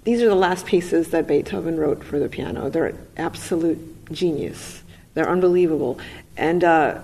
these 0.04 0.22
are 0.22 0.28
the 0.28 0.36
last 0.36 0.66
pieces 0.66 1.10
that 1.10 1.28
Beethoven 1.28 1.80
wrote 1.80 2.04
for 2.04 2.20
the 2.20 2.28
piano. 2.28 2.70
They're 2.70 2.94
absolute 3.16 4.12
genius. 4.12 4.84
They're 5.14 5.30
unbelievable. 5.30 6.00
And 6.36 6.64
uh, 6.64 7.00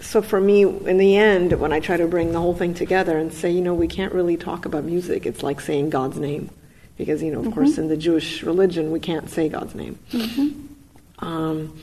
so 0.00 0.22
for 0.22 0.40
me, 0.40 0.62
in 0.62 0.98
the 0.98 1.16
end, 1.16 1.52
when 1.52 1.72
I 1.72 1.80
try 1.80 1.96
to 1.96 2.06
bring 2.06 2.32
the 2.32 2.40
whole 2.40 2.54
thing 2.54 2.74
together 2.74 3.16
and 3.16 3.32
say, 3.32 3.50
you 3.50 3.60
know, 3.60 3.74
we 3.74 3.86
can't 3.86 4.12
really 4.12 4.36
talk 4.36 4.64
about 4.64 4.84
music, 4.84 5.24
it's 5.24 5.42
like 5.42 5.60
saying 5.60 5.90
God's 5.90 6.18
name. 6.18 6.50
Because, 6.96 7.22
you 7.22 7.30
know, 7.30 7.40
of 7.40 7.52
course, 7.52 7.76
in 7.76 7.88
the 7.88 7.96
Jewish 7.96 8.42
religion, 8.42 8.90
we 8.90 9.00
can't 9.00 9.28
say 9.28 9.50
God's 9.50 9.74
name. 9.74 9.98
Um, 11.18 11.78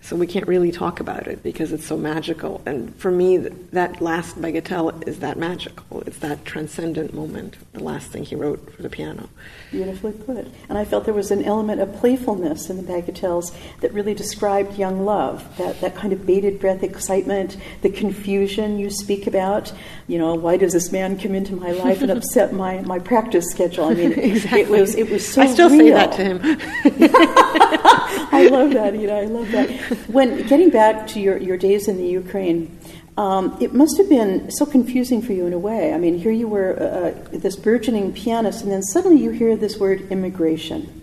so 0.00 0.16
we 0.16 0.26
can't 0.26 0.46
really 0.46 0.70
talk 0.70 1.00
about 1.00 1.26
it 1.26 1.42
because 1.42 1.72
it's 1.72 1.84
so 1.84 1.96
magical. 1.96 2.62
And 2.64 2.94
for 2.96 3.10
me, 3.10 3.36
that 3.36 4.00
last 4.00 4.40
bagatelle 4.40 5.06
is 5.06 5.18
that 5.18 5.36
magical. 5.36 6.02
It's 6.02 6.18
that 6.18 6.44
transcendent 6.44 7.12
moment, 7.12 7.56
the 7.72 7.82
last 7.82 8.10
thing 8.10 8.24
he 8.24 8.36
wrote 8.36 8.72
for 8.74 8.82
the 8.82 8.88
piano. 8.88 9.28
Beautifully 9.70 10.12
put. 10.12 10.46
And 10.68 10.78
I 10.78 10.84
felt 10.84 11.04
there 11.04 11.12
was 11.12 11.30
an 11.30 11.44
element 11.44 11.80
of 11.80 11.92
playfulness 11.96 12.70
in 12.70 12.76
the 12.76 12.82
bagatelles 12.84 13.52
that 13.80 13.92
really 13.92 14.14
described 14.14 14.78
young 14.78 15.04
love, 15.04 15.44
that, 15.58 15.80
that 15.80 15.96
kind 15.96 16.12
of 16.12 16.24
bated 16.24 16.60
breath 16.60 16.82
excitement, 16.82 17.56
the 17.82 17.90
confusion 17.90 18.78
you 18.78 18.90
speak 18.90 19.26
about. 19.26 19.72
You 20.06 20.18
know, 20.18 20.34
why 20.34 20.56
does 20.56 20.72
this 20.72 20.92
man 20.92 21.18
come 21.18 21.34
into 21.34 21.54
my 21.54 21.72
life 21.72 22.02
and 22.02 22.10
upset 22.18 22.52
my, 22.52 22.80
my 22.82 23.00
practice 23.00 23.50
schedule? 23.50 23.86
I 23.86 23.94
mean, 23.94 24.12
exactly. 24.18 24.60
it 24.60 24.68
was 24.70 24.94
it 24.94 25.10
was 25.10 25.26
so 25.26 25.42
I 25.42 25.46
still 25.46 25.68
say 25.68 25.90
that 25.90 26.12
to 26.12 26.24
him. 26.24 27.74
I 28.30 28.48
love 28.50 28.72
that, 28.72 28.94
you 28.94 29.06
know, 29.06 29.16
I 29.16 29.24
love 29.24 29.50
that. 29.52 29.70
When 30.08 30.46
getting 30.46 30.70
back 30.70 31.06
to 31.08 31.20
your, 31.20 31.36
your 31.38 31.56
days 31.56 31.88
in 31.88 31.96
the 31.96 32.06
Ukraine, 32.06 32.78
um, 33.16 33.56
it 33.60 33.72
must 33.74 33.96
have 33.98 34.08
been 34.08 34.50
so 34.50 34.64
confusing 34.66 35.22
for 35.22 35.32
you 35.32 35.46
in 35.46 35.52
a 35.52 35.58
way. 35.58 35.92
I 35.92 35.98
mean, 35.98 36.18
here 36.18 36.32
you 36.32 36.48
were, 36.48 36.76
uh, 36.78 36.84
uh, 36.84 37.38
this 37.38 37.56
burgeoning 37.56 38.12
pianist, 38.12 38.62
and 38.62 38.70
then 38.70 38.82
suddenly 38.82 39.22
you 39.22 39.30
hear 39.30 39.56
this 39.56 39.78
word 39.78 40.10
immigration. 40.10 41.02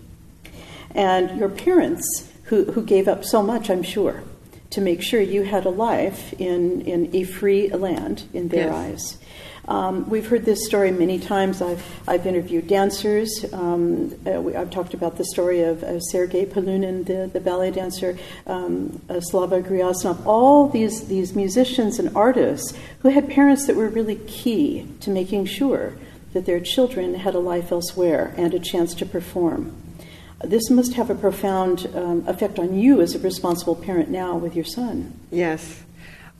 And 0.94 1.38
your 1.38 1.48
parents, 1.50 2.32
who, 2.44 2.64
who 2.72 2.82
gave 2.82 3.08
up 3.08 3.24
so 3.24 3.42
much, 3.42 3.68
I'm 3.68 3.82
sure, 3.82 4.22
to 4.70 4.80
make 4.80 5.02
sure 5.02 5.20
you 5.20 5.42
had 5.42 5.66
a 5.66 5.70
life 5.70 6.32
in, 6.40 6.82
in 6.82 7.14
a 7.14 7.24
free 7.24 7.68
land 7.68 8.24
in 8.32 8.48
their 8.48 8.68
Yes. 8.68 8.74
eyes. 8.74 9.18
Um, 9.68 10.08
we've 10.08 10.28
heard 10.28 10.44
this 10.44 10.64
story 10.66 10.90
many 10.92 11.18
times. 11.18 11.60
I've, 11.60 11.84
I've 12.06 12.26
interviewed 12.26 12.68
dancers. 12.68 13.44
Um, 13.52 14.14
uh, 14.26 14.40
we, 14.40 14.54
I've 14.54 14.70
talked 14.70 14.94
about 14.94 15.16
the 15.16 15.24
story 15.24 15.62
of 15.62 15.82
uh, 15.82 15.98
Sergei 16.00 16.46
Polunin, 16.46 17.04
the, 17.04 17.28
the 17.32 17.40
ballet 17.40 17.72
dancer, 17.72 18.16
um, 18.46 19.00
uh, 19.08 19.20
Slava 19.20 19.60
Gryazov, 19.62 20.24
all 20.24 20.68
these, 20.68 21.08
these 21.08 21.34
musicians 21.34 21.98
and 21.98 22.14
artists 22.16 22.76
who 23.00 23.08
had 23.08 23.28
parents 23.28 23.66
that 23.66 23.76
were 23.76 23.88
really 23.88 24.16
key 24.16 24.86
to 25.00 25.10
making 25.10 25.46
sure 25.46 25.94
that 26.32 26.46
their 26.46 26.60
children 26.60 27.14
had 27.14 27.34
a 27.34 27.38
life 27.38 27.72
elsewhere 27.72 28.34
and 28.36 28.54
a 28.54 28.60
chance 28.60 28.94
to 28.94 29.06
perform. 29.06 29.74
This 30.44 30.68
must 30.70 30.92
have 30.94 31.08
a 31.08 31.14
profound 31.14 31.88
um, 31.94 32.24
effect 32.28 32.58
on 32.58 32.78
you 32.78 33.00
as 33.00 33.14
a 33.14 33.18
responsible 33.18 33.74
parent 33.74 34.10
now 34.10 34.36
with 34.36 34.54
your 34.54 34.64
son. 34.64 35.18
yes. 35.30 35.82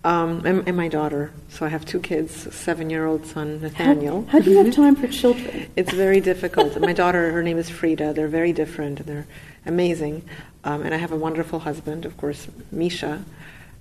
Um, 0.07 0.47
and, 0.47 0.69
and 0.69 0.77
my 0.77 0.87
daughter. 0.87 1.33
So 1.49 1.67
I 1.67 1.69
have 1.69 1.85
two 1.85 1.99
kids, 1.99 2.55
seven 2.55 2.91
year 2.91 3.07
old 3.07 3.27
son, 3.27 3.61
Nathaniel. 3.61 4.25
how 4.31 4.39
do 4.39 4.53
you 4.53 4.59
have 4.59 4.73
time 4.83 4.95
for 4.95 5.09
children? 5.09 5.69
It's 5.75 5.93
very 5.93 6.21
difficult. 6.21 6.79
My 6.81 6.93
daughter, 6.93 7.33
her 7.33 7.43
name 7.43 7.59
is 7.59 7.69
Frida. 7.69 8.13
They're 8.13 8.29
very 8.29 8.53
different. 8.53 9.01
and 9.01 9.09
They're 9.09 9.27
amazing. 9.67 10.23
Um, 10.63 10.83
and 10.83 10.95
I 10.95 10.99
have 10.99 11.11
a 11.11 11.17
wonderful 11.17 11.59
husband, 11.59 12.05
of 12.05 12.17
course, 12.17 12.47
Misha, 12.71 13.25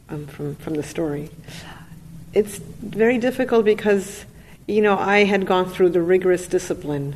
um, 0.10 0.26
from 0.26 0.56
from 0.56 0.74
the 0.74 0.82
story. 0.84 1.30
It's 2.34 2.58
very 2.58 3.20
difficult 3.20 3.64
because, 3.64 4.26
you 4.68 4.82
know, 4.82 4.98
I 4.98 5.26
had 5.26 5.46
gone 5.46 5.70
through 5.70 5.90
the 5.90 6.02
rigorous 6.02 6.48
discipline 6.48 7.16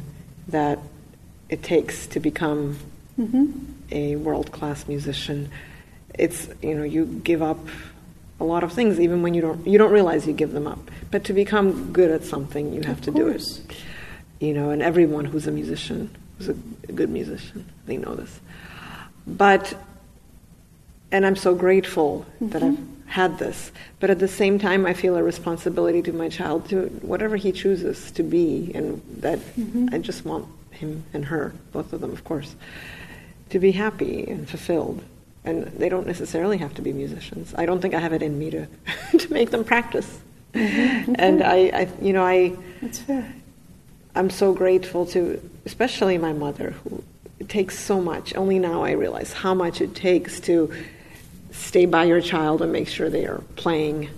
that 0.49 0.77
it 1.49 1.63
takes 1.63 2.05
to 2.13 2.19
become 2.19 2.77
a 3.91 4.15
world 4.17 4.51
class 4.51 4.87
musician. 4.87 5.49
It's 6.13 6.47
you 6.61 6.75
know 6.75 6.83
you 6.83 7.05
give 7.23 7.41
up 7.41 7.57
a 8.39 8.43
lot 8.43 8.63
of 8.63 8.71
things 8.71 8.99
even 8.99 9.21
when 9.21 9.33
you 9.33 9.41
don't 9.41 9.67
you 9.67 9.77
don't 9.77 9.91
realize 9.91 10.25
you 10.27 10.33
give 10.33 10.51
them 10.51 10.67
up. 10.67 10.79
But 11.11 11.23
to 11.25 11.33
become 11.33 11.91
good 11.91 12.11
at 12.11 12.23
something, 12.23 12.73
you 12.73 12.81
have 12.83 13.01
to 13.01 13.11
do 13.11 13.27
it 13.27 13.43
you 14.39 14.53
know, 14.53 14.69
and 14.69 14.81
everyone 14.81 15.25
who's 15.25 15.47
a 15.47 15.51
musician, 15.51 16.15
who's 16.37 16.49
a, 16.49 16.55
a 16.87 16.91
good 16.93 17.09
musician, 17.09 17.65
they 17.85 17.97
know 17.97 18.15
this. 18.15 18.39
But, 19.27 19.75
and 21.11 21.25
I'm 21.25 21.35
so 21.35 21.53
grateful 21.53 22.25
that 22.41 22.63
I've 22.63 22.73
mm-hmm. 22.73 23.07
had 23.07 23.37
this, 23.37 23.71
but 23.99 24.09
at 24.09 24.19
the 24.19 24.27
same 24.27 24.57
time, 24.57 24.85
I 24.85 24.93
feel 24.93 25.17
a 25.17 25.23
responsibility 25.23 26.01
to 26.03 26.13
my 26.13 26.29
child 26.29 26.69
to 26.69 26.85
whatever 27.01 27.35
he 27.35 27.51
chooses 27.51 28.11
to 28.11 28.23
be, 28.23 28.71
and 28.73 29.01
that 29.17 29.39
mm-hmm. 29.39 29.89
I 29.91 29.97
just 29.97 30.25
want 30.25 30.47
him 30.71 31.03
and 31.13 31.25
her, 31.25 31.53
both 31.73 31.91
of 31.91 32.01
them, 32.01 32.11
of 32.11 32.23
course, 32.23 32.55
to 33.49 33.59
be 33.59 33.71
happy 33.71 34.25
and 34.25 34.49
fulfilled. 34.49 35.03
And 35.45 35.65
they 35.67 35.89
don't 35.89 36.05
necessarily 36.05 36.57
have 36.57 36.73
to 36.75 36.81
be 36.81 36.91
musicians. 36.93 37.53
I 37.55 37.65
don't 37.65 37.81
think 37.81 37.93
I 37.93 37.99
have 37.99 38.13
it 38.13 38.21
in 38.21 38.37
me 38.37 38.51
to, 38.51 38.67
to 39.17 39.33
make 39.33 39.51
them 39.51 39.63
practice. 39.63 40.19
Mm-hmm. 40.53 41.15
And 41.17 41.43
I, 41.43 41.55
I, 41.55 41.87
you 42.01 42.13
know, 42.13 42.25
I, 42.25 42.57
That's 42.81 42.99
fair. 42.99 43.33
I'm 44.15 44.29
so 44.29 44.53
grateful 44.53 45.05
to, 45.07 45.41
especially 45.65 46.17
my 46.17 46.33
mother, 46.33 46.71
who 46.83 47.03
takes 47.47 47.77
so 47.79 48.01
much. 48.01 48.35
Only 48.35 48.59
now 48.59 48.83
I 48.83 48.91
realize 48.91 49.31
how 49.31 49.53
much 49.53 49.81
it 49.81 49.95
takes 49.95 50.39
to 50.41 50.73
stay 51.51 51.85
by 51.85 52.03
your 52.05 52.21
child 52.21 52.61
and 52.61 52.71
make 52.71 52.87
sure 52.87 53.09
they 53.09 53.25
are 53.25 53.41
playing 53.55 54.09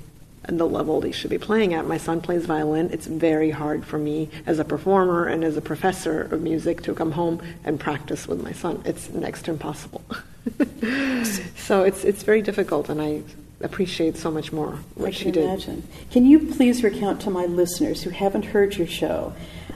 at 0.45 0.57
the 0.57 0.67
level 0.67 1.01
they 1.01 1.11
should 1.11 1.29
be 1.29 1.37
playing 1.37 1.73
at. 1.73 1.85
My 1.85 1.97
son 1.97 2.21
plays 2.21 2.45
violin. 2.45 2.89
It's 2.91 3.05
very 3.05 3.51
hard 3.51 3.85
for 3.85 3.97
me 3.97 4.29
as 4.45 4.59
a 4.59 4.65
performer 4.65 5.27
and 5.27 5.43
as 5.43 5.55
a 5.55 5.61
professor 5.61 6.21
of 6.21 6.41
music 6.41 6.81
to 6.83 6.95
come 6.95 7.11
home 7.11 7.41
and 7.63 7.79
practice 7.79 8.27
with 8.27 8.41
my 8.41 8.51
son. 8.51 8.81
It's 8.85 9.09
next 9.09 9.43
to 9.43 9.51
impossible. 9.51 10.03
so 11.55 11.83
it's 11.83 12.03
it's 12.03 12.23
very 12.23 12.41
difficult, 12.41 12.89
and 12.89 13.01
I 13.01 13.21
appreciate 13.61 14.17
so 14.17 14.31
much 14.31 14.51
more 14.51 14.79
what 14.95 15.09
I 15.09 15.11
she 15.11 15.31
did. 15.31 15.45
imagine. 15.45 15.87
Can 16.11 16.25
you 16.25 16.39
please 16.39 16.83
recount 16.83 17.21
to 17.21 17.29
my 17.29 17.45
listeners 17.45 18.03
who 18.03 18.09
haven't 18.09 18.45
heard 18.45 18.75
your 18.75 18.87
show 18.87 19.33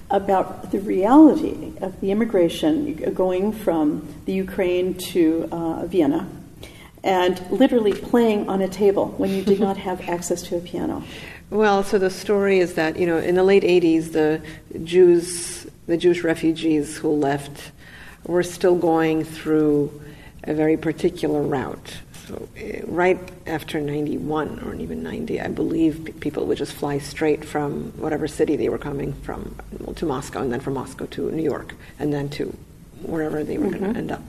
about 0.10 0.72
the 0.72 0.80
reality 0.80 1.74
of 1.82 2.00
the 2.02 2.12
immigration 2.12 3.14
going 3.14 3.52
from 3.52 4.08
the 4.26 4.34
Ukraine 4.34 4.94
to 4.96 5.48
uh, 5.52 5.86
Vienna 5.86 6.28
and 7.04 7.40
literally 7.52 7.94
playing 7.94 8.50
on 8.50 8.62
a 8.62 8.68
table 8.68 9.08
when 9.18 9.30
you 9.30 9.44
did 9.44 9.60
not 9.60 9.78
have 9.78 10.02
access 10.10 10.42
to 10.44 10.58
a 10.58 10.60
piano? 10.60 11.04
Well, 11.50 11.84
so 11.84 12.00
the 12.00 12.10
story 12.10 12.60
is 12.60 12.74
that 12.74 12.98
you 12.98 13.06
know 13.06 13.18
in 13.18 13.36
the 13.36 13.44
late 13.44 13.64
'80s, 13.64 14.14
the 14.14 14.42
Jews, 14.84 15.68
the 15.86 15.98
Jewish 15.98 16.24
refugees 16.24 16.98
who 16.98 17.10
left, 17.10 17.72
were 18.26 18.44
still 18.44 18.76
going 18.76 19.24
through 19.24 20.02
a 20.46 20.54
very 20.54 20.78
particular 20.78 21.42
route. 21.42 21.98
So 22.28 22.50
eh, 22.58 22.82
right 22.86 23.20
after 23.46 23.80
91 23.80 24.60
or 24.66 24.76
even 24.76 25.04
90, 25.04 25.42
I 25.42 25.48
believe 25.48 26.20
people 26.20 26.46
would 26.48 26.58
just 26.58 26.74
fly 26.74 26.98
straight 26.98 27.46
from 27.46 27.92
whatever 27.98 28.28
city 28.28 28.56
they 28.56 28.70
were 28.70 28.78
coming 28.78 29.14
from 29.14 29.56
to 29.96 30.06
Moscow, 30.06 30.42
and 30.42 30.52
then 30.52 30.60
from 30.60 30.74
Moscow 30.74 31.06
to 31.06 31.32
New 31.32 31.44
York, 31.44 31.76
and 32.00 32.12
then 32.12 32.30
to 32.30 32.56
wherever 33.02 33.44
they 33.44 33.58
were 33.58 33.70
going 33.70 33.94
to 33.94 33.98
end 33.98 34.12
up, 34.12 34.22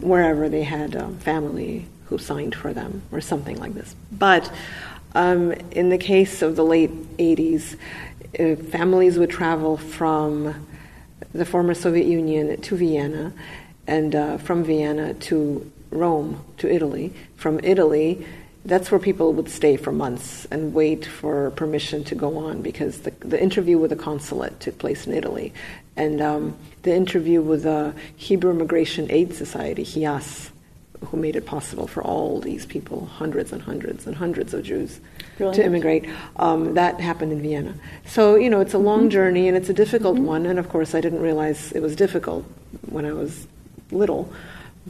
wherever 0.00 0.48
they 0.48 0.62
had 0.62 0.94
um, 0.96 1.16
family 1.18 1.86
who 2.06 2.18
signed 2.18 2.54
for 2.54 2.72
them 2.74 3.02
or 3.12 3.20
something 3.20 3.56
like 3.58 3.72
this. 3.74 3.94
But 4.12 4.52
um, 5.14 5.52
in 5.70 5.88
the 5.88 5.98
case 5.98 6.42
of 6.42 6.56
the 6.56 6.64
late 6.64 6.90
80s, 7.16 7.76
uh, 8.38 8.56
families 8.70 9.18
would 9.18 9.30
travel 9.30 9.76
from 9.76 10.66
the 11.32 11.44
former 11.44 11.74
Soviet 11.74 12.06
Union 12.06 12.60
to 12.60 12.76
Vienna, 12.76 13.32
and 13.90 14.14
uh, 14.14 14.38
from 14.38 14.62
Vienna 14.62 15.14
to 15.14 15.70
Rome, 15.90 16.42
to 16.58 16.72
Italy. 16.72 17.12
From 17.34 17.58
Italy, 17.64 18.24
that's 18.64 18.90
where 18.92 19.00
people 19.00 19.32
would 19.32 19.48
stay 19.48 19.76
for 19.76 19.90
months 19.90 20.46
and 20.52 20.72
wait 20.72 21.04
for 21.04 21.50
permission 21.50 22.04
to 22.04 22.14
go 22.14 22.38
on 22.38 22.62
because 22.62 23.00
the, 23.00 23.10
the 23.18 23.42
interview 23.42 23.78
with 23.78 23.90
the 23.90 23.96
consulate 23.96 24.60
took 24.60 24.78
place 24.78 25.08
in 25.08 25.12
Italy. 25.12 25.52
And 25.96 26.20
um, 26.20 26.56
the 26.82 26.94
interview 26.94 27.42
with 27.42 27.64
the 27.64 27.92
Hebrew 28.16 28.52
Immigration 28.52 29.10
Aid 29.10 29.34
Society, 29.34 29.82
HIAS, 29.82 30.50
who 31.06 31.16
made 31.16 31.34
it 31.34 31.44
possible 31.44 31.88
for 31.88 32.04
all 32.04 32.38
these 32.38 32.64
people, 32.66 33.06
hundreds 33.06 33.52
and 33.52 33.60
hundreds 33.60 34.06
and 34.06 34.14
hundreds 34.14 34.54
of 34.54 34.62
Jews, 34.62 35.00
Brilliant. 35.36 35.56
to 35.56 35.64
immigrate. 35.64 36.08
Um, 36.36 36.74
that 36.74 37.00
happened 37.00 37.32
in 37.32 37.42
Vienna. 37.42 37.74
So, 38.06 38.36
you 38.36 38.50
know, 38.50 38.60
it's 38.60 38.74
a 38.74 38.78
long 38.78 39.10
journey 39.10 39.48
and 39.48 39.56
it's 39.56 39.68
a 39.68 39.74
difficult 39.74 40.18
one. 40.18 40.46
And 40.46 40.60
of 40.60 40.68
course, 40.68 40.94
I 40.94 41.00
didn't 41.00 41.22
realize 41.22 41.72
it 41.72 41.80
was 41.80 41.96
difficult 41.96 42.44
when 42.88 43.04
I 43.04 43.12
was 43.14 43.48
little. 43.92 44.32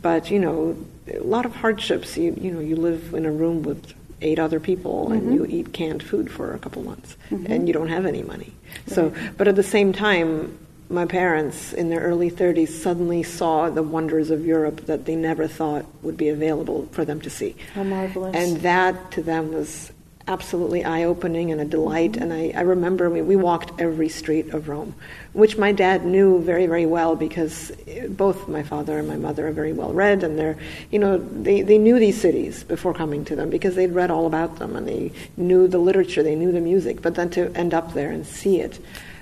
But, 0.01 0.31
you 0.31 0.39
know, 0.39 0.77
a 1.13 1.19
lot 1.21 1.45
of 1.45 1.55
hardships. 1.57 2.17
You, 2.17 2.37
you 2.41 2.51
know, 2.53 2.61
you 2.61 2.77
live 2.77 3.15
in 3.15 3.27
a 3.27 3.33
room 3.33 3.63
with 3.63 3.93
eight 4.23 4.39
other 4.39 4.61
people 4.61 5.13
and 5.13 5.23
mm-hmm. 5.23 5.33
you 5.33 5.47
eat 5.47 5.73
canned 5.73 6.03
food 6.03 6.31
for 6.31 6.55
a 6.55 6.59
couple 6.59 6.83
months 6.83 7.17
mm-hmm. 7.31 7.51
and 7.51 7.67
you 7.67 7.73
don't 7.73 7.89
have 7.89 8.07
any 8.07 8.23
money. 8.23 8.53
So, 8.87 9.15
but 9.37 9.49
at 9.49 9.57
the 9.57 9.63
same 9.63 9.93
time, 9.93 10.59
my 10.91 11.07
parents 11.07 11.73
in 11.73 11.89
their 11.89 12.01
early 12.01 12.31
30s 12.31 12.69
suddenly 12.69 13.23
saw 13.23 13.71
the 13.71 13.83
wonders 13.83 14.31
of 14.31 14.45
Europe 14.45 14.87
that 14.87 15.07
they 15.07 15.15
never 15.15 15.47
thought 15.47 15.87
would 16.03 16.17
be 16.17 16.29
available 16.29 16.89
for 16.91 17.05
them 17.05 17.21
to 17.23 17.31
see. 17.31 17.55
How 17.75 17.85
marvelous. 17.85 18.35
And 18.35 18.61
that 18.63 19.13
to 19.13 19.23
them 19.23 19.53
was 19.53 19.93
absolutely 20.27 20.85
eye 20.85 21.05
opening 21.05 21.53
and 21.53 21.61
a 21.61 21.65
delight. 21.65 22.13
Mm-hmm. 22.13 22.23
And 22.23 22.33
I, 22.33 22.53
I 22.57 22.63
remember 22.63 23.09
we, 23.09 23.23
we 23.23 23.37
walked 23.37 23.81
every 23.81 24.09
street 24.09 24.53
of 24.53 24.69
Rome, 24.69 24.95
which 25.33 25.57
my 25.57 25.71
dad 25.71 26.05
knew 26.05 26.41
very, 26.43 26.67
very 26.67 26.87
well 26.87 27.15
because 27.15 27.71
both 28.09 28.49
my 28.49 28.63
father 28.63 28.99
and 28.99 29.07
my 29.07 29.17
mother 29.17 29.47
are 29.47 29.53
very 29.53 29.73
well 29.73 29.93
read. 29.93 30.25
And 30.25 30.39
they're, 30.39 30.59
you 30.91 30.99
know, 30.99 31.19
they, 31.19 31.63
they 31.63 31.79
knew 31.79 31.99
these 31.99 32.21
cities 32.21 32.65
before 32.65 32.95
coming 32.95 33.25
to 33.27 33.37
them 33.37 33.49
because 33.49 33.77
they'd 33.77 33.93
read 33.93 34.11
all 34.11 34.27
about 34.27 34.59
them 34.59 34.75
and 34.75 34.89
they 34.89 35.13
knew 35.37 35.69
the 35.69 35.79
literature, 35.79 36.23
they 36.23 36.35
knew 36.35 36.51
the 36.51 36.61
music. 36.61 37.01
But 37.01 37.15
then 37.15 37.31
to 37.31 37.55
end 37.57 37.75
up 37.75 37.95
there 37.95 38.11
and 38.11 38.27
see 38.27 38.61
it 38.61 38.79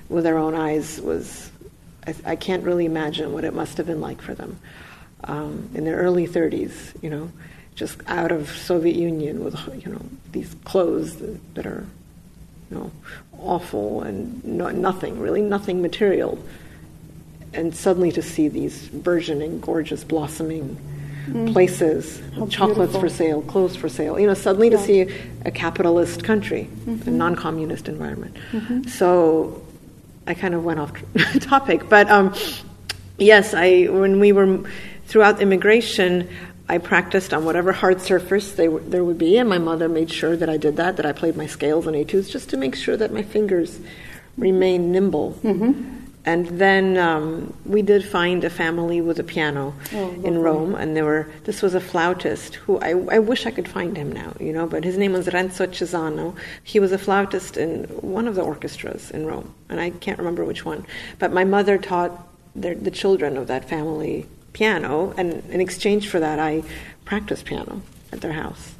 with 0.08 0.24
their 0.24 0.38
own 0.38 0.54
eyes 0.54 1.00
was, 1.00 1.50
I, 2.06 2.14
I 2.24 2.36
can't 2.36 2.64
really 2.64 2.86
imagine 2.86 3.32
what 3.32 3.44
it 3.44 3.52
must 3.52 3.76
have 3.76 3.86
been 3.86 4.00
like 4.00 4.22
for 4.22 4.34
them 4.34 4.58
um, 5.24 5.68
in 5.74 5.84
their 5.84 5.96
early 5.96 6.26
30s, 6.26 7.02
you 7.02 7.10
know, 7.10 7.30
just 7.74 8.00
out 8.06 8.32
of 8.32 8.48
Soviet 8.48 8.96
Union 8.96 9.44
with, 9.44 9.56
you 9.84 9.92
know, 9.92 10.00
these 10.32 10.54
clothes 10.64 11.16
that 11.54 11.66
are, 11.66 11.86
you 12.70 12.76
know, 12.76 12.90
awful 13.38 14.02
and 14.02 14.44
no, 14.44 14.68
nothing, 14.70 15.18
really 15.18 15.42
nothing 15.42 15.82
material. 15.82 16.38
And 17.54 17.74
suddenly 17.74 18.12
to 18.12 18.22
see 18.22 18.48
these 18.48 18.88
burgeoning, 18.88 19.60
gorgeous, 19.60 20.04
blossoming 20.04 20.76
mm-hmm. 21.28 21.52
places, 21.52 22.20
How 22.34 22.46
chocolates 22.46 22.92
beautiful. 22.92 23.00
for 23.00 23.08
sale, 23.08 23.42
clothes 23.42 23.76
for 23.76 23.88
sale, 23.88 24.18
you 24.18 24.26
know, 24.26 24.34
suddenly 24.34 24.70
to 24.70 24.78
see 24.78 25.06
a 25.44 25.50
capitalist 25.50 26.24
country, 26.24 26.62
a 26.62 26.90
mm-hmm. 26.90 27.16
non-communist 27.16 27.88
environment. 27.88 28.36
Mm-hmm. 28.52 28.82
So 28.84 29.62
I 30.26 30.34
kind 30.34 30.54
of 30.54 30.64
went 30.64 30.80
off 30.80 30.92
topic, 31.40 31.88
but 31.88 32.10
um, 32.10 32.34
yes, 33.18 33.54
I 33.54 33.84
when 33.84 34.20
we 34.20 34.32
were 34.32 34.60
throughout 35.06 35.40
immigration, 35.40 36.28
I 36.68 36.78
practiced 36.78 37.32
on 37.32 37.44
whatever 37.44 37.72
hard 37.72 38.00
surface 38.00 38.52
they, 38.52 38.66
w- 38.66 38.84
there 38.88 39.02
would 39.04 39.16
be, 39.18 39.38
and 39.38 39.48
my 39.48 39.58
mother 39.58 39.88
made 39.88 40.10
sure 40.12 40.36
that 40.36 40.50
I 40.50 40.56
did 40.58 40.76
that, 40.76 40.96
that 40.98 41.06
I 41.06 41.12
played 41.12 41.36
my 41.36 41.46
scales 41.46 41.86
and 41.86 41.96
etudes 41.96 42.28
just 42.28 42.50
to 42.50 42.56
make 42.56 42.74
sure 42.74 42.96
that 42.96 43.12
my 43.12 43.22
fingers 43.22 43.80
remained 44.36 44.92
nimble. 44.92 45.38
And 46.24 46.46
then 46.46 46.98
um, 46.98 47.54
we 47.64 47.80
did 47.80 48.04
find 48.04 48.44
a 48.44 48.50
family 48.50 49.00
with 49.00 49.18
a 49.18 49.24
piano 49.24 49.72
Oh, 49.94 50.10
in. 50.22 50.36
Rome, 50.38 50.74
and 50.74 50.94
there 50.94 51.04
were. 51.06 51.26
This 51.44 51.62
was 51.62 51.74
a 51.74 51.80
flautist 51.80 52.56
who 52.56 52.78
I, 52.80 52.90
I 53.16 53.18
wish 53.18 53.46
I 53.46 53.50
could 53.50 53.66
find 53.66 53.96
him 53.96 54.12
now, 54.12 54.34
you 54.38 54.52
know. 54.52 54.66
But 54.66 54.84
his 54.84 54.98
name 54.98 55.12
was 55.12 55.32
Renzo 55.32 55.66
Cesano. 55.68 56.34
He 56.62 56.80
was 56.80 56.92
a 56.92 56.98
flautist 56.98 57.56
in 57.56 57.84
one 58.02 58.28
of 58.28 58.34
the 58.34 58.42
orchestras 58.42 59.10
in 59.10 59.24
Rome, 59.26 59.54
and 59.70 59.80
I 59.80 59.88
can't 59.88 60.18
remember 60.18 60.44
which 60.44 60.66
one. 60.66 60.84
But 61.18 61.32
my 61.32 61.44
mother 61.44 61.78
taught 61.78 62.12
their, 62.54 62.74
the 62.74 62.90
children 62.90 63.38
of 63.38 63.46
that 63.46 63.66
family 63.66 64.26
piano, 64.52 65.14
and 65.16 65.44
in 65.50 65.60
exchange 65.60 66.08
for 66.08 66.20
that, 66.20 66.38
I 66.38 66.62
practiced 67.04 67.44
piano 67.44 67.82
at 68.12 68.20
their 68.20 68.32
house. 68.32 68.74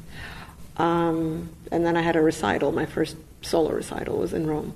Um, 0.77 1.49
and 1.71 1.85
then 1.85 1.97
I 1.97 2.01
had 2.01 2.15
a 2.15 2.21
recital. 2.21 2.71
My 2.71 2.85
first 2.85 3.17
solo 3.41 3.71
recital 3.71 4.17
was 4.17 4.33
in 4.33 4.47
Rome. 4.47 4.75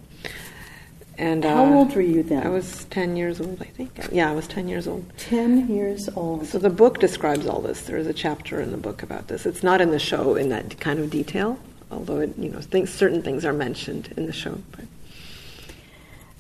And 1.18 1.46
How 1.46 1.66
uh, 1.66 1.76
old 1.76 1.96
were 1.96 2.02
you 2.02 2.24
then? 2.24 2.46
I 2.46 2.50
was 2.50 2.86
ten 2.86 3.16
years 3.16 3.40
old, 3.40 3.62
I 3.62 3.66
think. 3.66 4.00
Yeah, 4.12 4.32
I 4.32 4.34
was 4.34 4.48
ten 4.48 4.68
years 4.68 4.88
old. 4.88 5.06
Ten 5.18 5.68
years 5.70 6.10
old. 6.16 6.48
So 6.48 6.58
the 6.58 6.72
book 6.72 7.00
describes 7.00 7.46
all 7.46 7.62
this. 7.62 7.82
There 7.82 7.98
is 7.98 8.08
a 8.08 8.14
chapter 8.14 8.60
in 8.60 8.72
the 8.72 8.78
book 8.78 9.04
about 9.04 9.28
this. 9.28 9.46
It's 9.46 9.62
not 9.62 9.80
in 9.80 9.92
the 9.92 10.00
show 10.00 10.36
in 10.36 10.50
that 10.50 10.80
kind 10.80 11.00
of 11.00 11.12
detail, 11.12 11.60
although 11.92 12.20
it, 12.20 12.36
you 12.38 12.50
know 12.50 12.62
things, 12.62 12.92
certain 12.92 13.22
things 13.22 13.46
are 13.46 13.54
mentioned 13.54 14.12
in 14.18 14.26
the 14.26 14.34
show. 14.34 14.60
But 14.72 14.86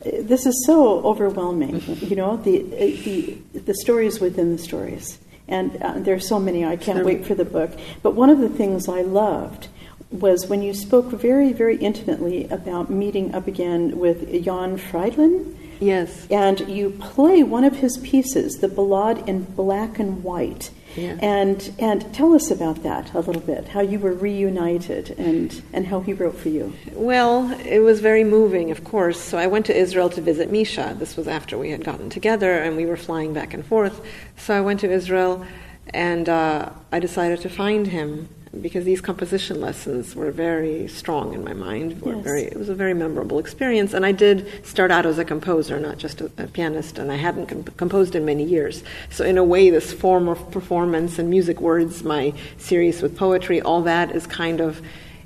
This 0.04 0.46
is 0.46 0.66
so 0.66 1.02
overwhelming. 1.04 1.82
You 2.02 2.16
know, 2.16 2.38
the 2.38 2.62
the 2.62 3.38
the 3.60 3.74
stories 3.76 4.20
within 4.20 4.56
the 4.56 4.62
stories, 4.62 5.18
and 5.48 5.82
uh, 5.82 6.00
there 6.00 6.16
are 6.16 6.20
so 6.20 6.40
many. 6.40 6.66
I 6.66 6.76
can't 6.76 7.06
wait 7.06 7.26
for 7.26 7.36
the 7.36 7.46
book. 7.46 7.72
But 8.02 8.16
one 8.16 8.30
of 8.30 8.40
the 8.40 8.50
things 8.50 8.90
I 8.90 9.02
loved 9.02 9.70
was 10.12 10.48
when 10.48 10.62
you 10.62 10.74
spoke 10.74 11.08
very, 11.08 11.52
very 11.54 11.78
intimately 11.78 12.46
about 12.46 12.90
meeting 12.90 13.34
up 13.34 13.48
again 13.48 13.98
with 13.98 14.44
Jan 14.44 14.78
Friedland, 14.78 15.58
yes, 15.80 16.28
and 16.30 16.60
you 16.70 16.92
play 16.92 17.42
one 17.42 17.64
of 17.64 17.78
his 17.78 17.98
pieces, 17.98 18.60
the 18.60 18.68
Ballade 18.68 19.28
in 19.28 19.44
black 19.44 20.00
and 20.00 20.24
white. 20.24 20.70
Yeah. 20.96 21.18
And 21.22 21.74
and 21.80 22.14
tell 22.14 22.34
us 22.34 22.52
about 22.52 22.84
that 22.84 23.14
a 23.14 23.20
little 23.20 23.42
bit. 23.42 23.70
How 23.70 23.82
you 23.82 24.00
were 24.00 24.14
reunited 24.14 25.16
and 25.18 25.64
and 25.74 25.88
how 25.88 26.02
he 26.02 26.14
wrote 26.14 26.36
for 26.36 26.50
you. 26.50 26.74
Well, 26.94 27.52
it 27.66 27.80
was 27.80 28.00
very 28.00 28.24
moving, 28.24 28.72
of 28.72 28.84
course. 28.84 29.20
So 29.20 29.38
I 29.38 29.48
went 29.48 29.66
to 29.68 29.76
Israel 29.76 30.10
to 30.12 30.22
visit 30.22 30.52
Misha. 30.52 30.96
This 30.98 31.18
was 31.18 31.28
after 31.28 31.58
we 31.58 31.72
had 31.72 31.84
gotten 31.84 32.10
together 32.10 32.60
and 32.60 32.78
we 32.78 32.86
were 32.86 32.98
flying 32.98 33.34
back 33.34 33.54
and 33.54 33.66
forth. 33.66 34.02
So 34.38 34.56
I 34.56 34.62
went 34.62 34.80
to 34.82 34.92
Israel 34.92 35.46
and 35.94 36.30
uh, 36.30 36.70
I 36.92 37.00
decided 37.00 37.42
to 37.42 37.50
find 37.50 37.88
him 37.88 38.30
because 38.62 38.86
these 38.86 39.02
composition 39.02 39.60
lessons 39.60 40.16
were 40.16 40.30
very 40.30 40.88
strong 40.88 41.34
in 41.34 41.44
my 41.44 41.54
mind. 41.54 42.00
Were 42.02 42.14
Yes. 42.16 42.24
very, 42.24 42.44
it 42.44 42.58
was 42.58 42.70
a 42.70 42.76
very 42.76 42.94
memorable 42.94 43.40
experience. 43.40 43.94
And 43.94 44.06
I 44.06 44.12
did 44.12 44.48
start 44.64 44.92
out 44.92 45.06
as 45.06 45.18
a 45.18 45.26
composer, 45.26 45.80
not 45.80 45.98
just 45.98 46.22
a, 46.22 46.26
a 46.38 46.48
pianist, 46.48 47.00
and 47.00 47.12
I 47.12 47.16
hadn't 47.16 47.48
com- 47.48 47.64
composed 47.64 48.16
in 48.16 48.26
many 48.26 48.44
years. 48.44 48.84
So, 49.10 49.26
in 49.26 49.38
a 49.38 49.44
way, 49.44 49.70
this 49.72 49.92
form 49.92 50.28
of 50.28 50.52
performance 50.52 51.18
and 51.18 51.30
music 51.30 51.60
words, 51.62 52.04
my 52.04 52.34
series 52.58 53.02
with 53.02 53.18
poetry, 53.18 53.60
all 53.60 53.82
that 53.84 54.12
is 54.12 54.28
kind 54.28 54.62
of, 54.62 54.82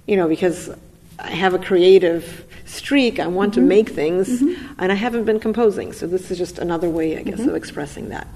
you 0.06 0.16
know, 0.16 0.30
because 0.30 0.70
I 1.20 1.32
have 1.32 1.54
a 1.54 1.60
creative 1.60 2.46
streak. 2.66 3.20
I 3.20 3.28
want 3.28 3.56
to 3.56 3.60
mm-hmm. 3.60 3.70
make 3.70 3.90
things, 3.90 4.42
mm-hmm. 4.42 4.74
and 4.80 4.92
I 4.92 4.96
haven't 4.96 5.26
been 5.26 5.40
composing. 5.40 5.92
So 5.92 6.08
this 6.08 6.32
is 6.32 6.38
just 6.38 6.60
another 6.60 6.90
way, 6.90 7.18
I 7.18 7.24
guess, 7.24 7.40
mm-hmm. 7.40 7.50
of 7.50 7.56
expressing 7.56 8.10
that. 8.10 8.28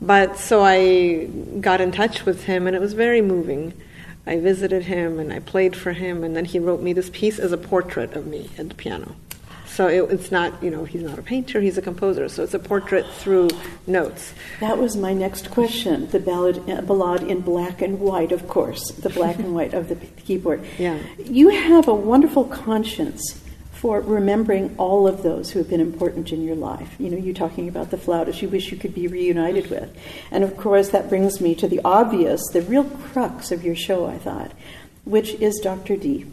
But 0.00 0.38
so 0.38 0.62
I 0.64 1.26
got 1.60 1.80
in 1.80 1.92
touch 1.92 2.24
with 2.24 2.44
him, 2.44 2.66
and 2.66 2.74
it 2.74 2.80
was 2.80 2.94
very 2.94 3.20
moving. 3.20 3.74
I 4.26 4.38
visited 4.38 4.84
him 4.84 5.18
and 5.18 5.32
I 5.32 5.40
played 5.40 5.76
for 5.76 5.92
him, 5.92 6.24
and 6.24 6.34
then 6.34 6.44
he 6.44 6.58
wrote 6.58 6.80
me 6.80 6.92
this 6.92 7.10
piece 7.10 7.38
as 7.38 7.52
a 7.52 7.58
portrait 7.58 8.14
of 8.14 8.26
me 8.26 8.50
at 8.58 8.68
the 8.68 8.74
piano. 8.74 9.14
So 9.66 9.88
it, 9.88 10.12
it's 10.12 10.30
not, 10.30 10.62
you 10.62 10.70
know, 10.70 10.84
he's 10.84 11.02
not 11.02 11.18
a 11.18 11.22
painter, 11.22 11.60
he's 11.60 11.76
a 11.76 11.82
composer. 11.82 12.28
So 12.28 12.44
it's 12.44 12.54
a 12.54 12.60
portrait 12.60 13.06
through 13.10 13.50
notes. 13.88 14.32
That 14.60 14.78
was 14.78 14.96
my 14.96 15.12
next 15.12 15.50
question. 15.50 16.08
The 16.10 16.20
ballad, 16.20 16.58
uh, 16.70 16.80
ballad 16.82 17.24
in 17.24 17.40
black 17.40 17.82
and 17.82 17.98
white, 17.98 18.30
of 18.30 18.46
course, 18.48 18.92
the 18.92 19.10
black 19.10 19.36
and 19.40 19.52
white 19.52 19.74
of 19.74 19.88
the 19.88 19.96
keyboard. 20.24 20.64
Yeah. 20.78 21.00
You 21.18 21.48
have 21.48 21.88
a 21.88 21.94
wonderful 21.94 22.44
conscience 22.44 23.42
for 23.84 24.00
remembering 24.00 24.74
all 24.78 25.06
of 25.06 25.22
those 25.22 25.50
who 25.50 25.58
have 25.58 25.68
been 25.68 25.78
important 25.78 26.32
in 26.32 26.42
your 26.42 26.56
life. 26.56 26.94
You 26.98 27.10
know, 27.10 27.18
you 27.18 27.34
talking 27.34 27.68
about 27.68 27.90
the 27.90 27.98
flautist 27.98 28.40
you 28.40 28.48
wish 28.48 28.72
you 28.72 28.78
could 28.78 28.94
be 28.94 29.08
reunited 29.08 29.68
with. 29.68 29.94
And 30.30 30.42
of 30.42 30.56
course, 30.56 30.88
that 30.88 31.10
brings 31.10 31.38
me 31.38 31.54
to 31.56 31.68
the 31.68 31.82
obvious, 31.84 32.40
the 32.50 32.62
real 32.62 32.84
crux 32.84 33.52
of 33.52 33.62
your 33.62 33.76
show, 33.76 34.06
I 34.06 34.16
thought, 34.16 34.52
which 35.04 35.34
is 35.34 35.60
Dr. 35.62 35.98
D. 35.98 36.24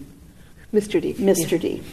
Mr. 0.74 1.02
D. 1.02 1.14
Mr. 1.16 1.60
D. 1.60 1.84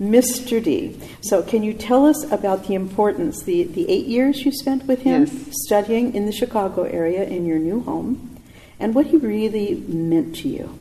Mr. 0.00 0.64
D. 0.64 0.98
So, 1.20 1.42
can 1.42 1.62
you 1.62 1.74
tell 1.74 2.06
us 2.06 2.24
about 2.32 2.66
the 2.66 2.74
importance, 2.74 3.42
the, 3.42 3.64
the 3.64 3.90
eight 3.90 4.06
years 4.06 4.46
you 4.46 4.50
spent 4.50 4.84
with 4.86 5.02
him 5.02 5.26
Yes. 5.26 5.48
studying 5.66 6.14
in 6.14 6.24
the 6.24 6.32
Chicago 6.32 6.84
area 6.84 7.22
in 7.24 7.44
your 7.44 7.58
new 7.58 7.82
home, 7.82 8.40
and 8.80 8.94
what 8.94 9.08
he 9.08 9.18
really 9.18 9.74
meant 9.74 10.36
to 10.36 10.48
you? 10.48 10.78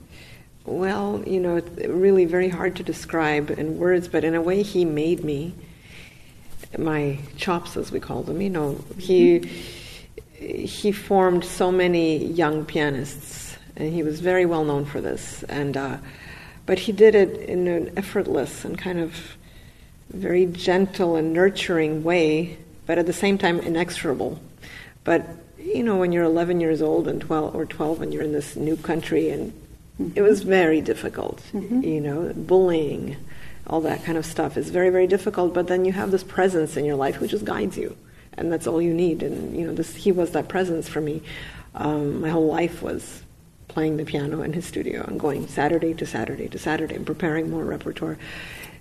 Well, 0.66 1.24
you 1.26 1.40
know, 1.40 1.56
it's 1.56 1.88
really 1.88 2.26
very 2.26 2.50
hard 2.50 2.76
to 2.76 2.84
describe 2.84 3.50
in 3.50 3.80
words, 3.80 4.08
but 4.08 4.24
in 4.24 4.36
a 4.36 4.42
way, 4.42 4.62
he 4.62 4.86
made 4.86 5.24
me 5.24 5.56
my 6.78 7.20
chops, 7.36 7.76
as 7.76 7.92
we 7.92 8.00
call 8.00 8.24
them. 8.24 8.42
You 8.42 8.50
know, 8.50 8.84
he 8.98 9.40
he 10.36 10.92
formed 10.92 11.44
so 11.44 11.72
many 11.72 12.26
young 12.26 12.66
pianists, 12.66 13.58
and 13.76 13.94
he 13.94 14.04
was 14.04 14.20
very 14.20 14.46
well 14.46 14.64
known 14.64 14.86
for 14.86 15.02
this. 15.02 15.44
And 15.44 15.76
uh, 15.76 15.98
but 16.66 16.80
he 16.80 16.92
did 16.92 17.16
it 17.16 17.38
in 17.50 17.68
an 17.68 17.94
effortless 17.98 18.64
and 18.64 18.78
kind 18.78 19.00
of 19.00 19.36
very 20.10 20.46
gentle 20.46 21.16
and 21.16 21.34
nurturing 21.34 22.04
way, 22.04 22.58
but 22.86 22.98
at 22.98 23.06
the 23.06 23.14
same 23.14 23.38
time 23.38 23.60
inexorable. 23.60 24.40
But 25.04 25.28
you 25.58 25.84
know, 25.84 25.98
when 25.98 26.12
you're 26.12 26.24
11 26.24 26.60
years 26.60 26.82
old 26.82 27.08
and 27.08 27.22
12 27.22 27.56
or 27.56 27.66
12, 27.66 28.02
and 28.02 28.14
you're 28.14 28.24
in 28.24 28.34
this 28.34 28.56
new 28.56 28.78
country, 28.78 29.30
and 29.30 29.54
it 30.16 30.22
was 30.22 30.44
very 30.44 30.82
difficult. 30.82 31.42
You 31.84 32.02
know, 32.02 32.34
bullying, 32.36 33.18
all 33.68 33.82
that 33.82 34.04
kind 34.04 34.18
of 34.18 34.26
stuff 34.26 34.58
is 34.58 34.70
very, 34.70 34.90
very 34.90 35.08
difficult. 35.08 35.54
But 35.54 35.68
then 35.68 35.86
you 35.86 35.92
have 35.92 36.12
this 36.12 36.24
presence 36.24 36.78
in 36.78 36.86
your 36.86 36.96
life 36.96 37.16
who 37.16 37.28
just 37.28 37.46
guides 37.46 37.78
you, 37.78 37.96
and 38.34 38.52
that's 38.52 38.68
all 38.68 38.82
you 38.82 38.94
need. 38.94 39.24
And 39.24 39.56
you 39.56 39.66
know, 39.66 39.74
this 39.74 39.96
he 39.96 40.12
was 40.12 40.32
that 40.32 40.48
presence 40.48 40.88
for 40.88 41.02
me. 41.02 41.22
Um, 41.76 42.22
my 42.22 42.30
whole 42.30 42.48
life 42.48 42.82
was 42.82 43.22
playing 43.68 43.98
the 43.98 44.04
piano 44.04 44.42
in 44.42 44.52
his 44.52 44.66
studio 44.66 45.04
and 45.08 45.20
going 45.20 45.48
Saturday 45.48 45.94
to 45.94 46.06
Saturday 46.06 46.50
to 46.50 46.60
Saturday 46.60 46.96
and 46.96 47.06
preparing 47.06 47.50
more 47.50 47.64
repertoire. 47.64 48.18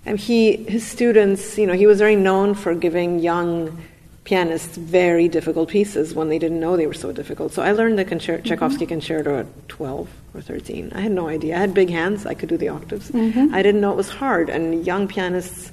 And 0.05 0.19
he, 0.19 0.57
his 0.57 0.85
students, 0.85 1.57
you 1.57 1.65
know, 1.67 1.73
he 1.73 1.87
was 1.87 1.99
very 1.99 2.15
known 2.15 2.55
for 2.55 2.73
giving 2.75 3.19
young 3.19 3.81
pianists 4.23 4.77
very 4.77 5.27
difficult 5.27 5.69
pieces 5.69 6.13
when 6.13 6.29
they 6.29 6.37
didn't 6.37 6.59
know 6.59 6.77
they 6.77 6.87
were 6.87 6.93
so 6.93 7.11
difficult. 7.11 7.53
So 7.53 7.63
I 7.63 7.71
learned 7.71 7.97
the 7.97 8.05
concer- 8.05 8.37
mm-hmm. 8.37 8.47
Tchaikovsky 8.47 8.85
concerto 8.85 9.39
at 9.39 9.69
12 9.69 10.09
or 10.33 10.41
13. 10.41 10.91
I 10.93 11.01
had 11.01 11.11
no 11.11 11.27
idea. 11.27 11.55
I 11.55 11.59
had 11.59 11.73
big 11.73 11.89
hands. 11.89 12.25
I 12.25 12.33
could 12.33 12.49
do 12.49 12.57
the 12.57 12.69
octaves. 12.69 13.09
Mm-hmm. 13.11 13.53
I 13.53 13.63
didn't 13.63 13.81
know 13.81 13.91
it 13.91 13.97
was 13.97 14.09
hard. 14.09 14.49
And 14.49 14.85
young 14.85 15.07
pianists 15.07 15.71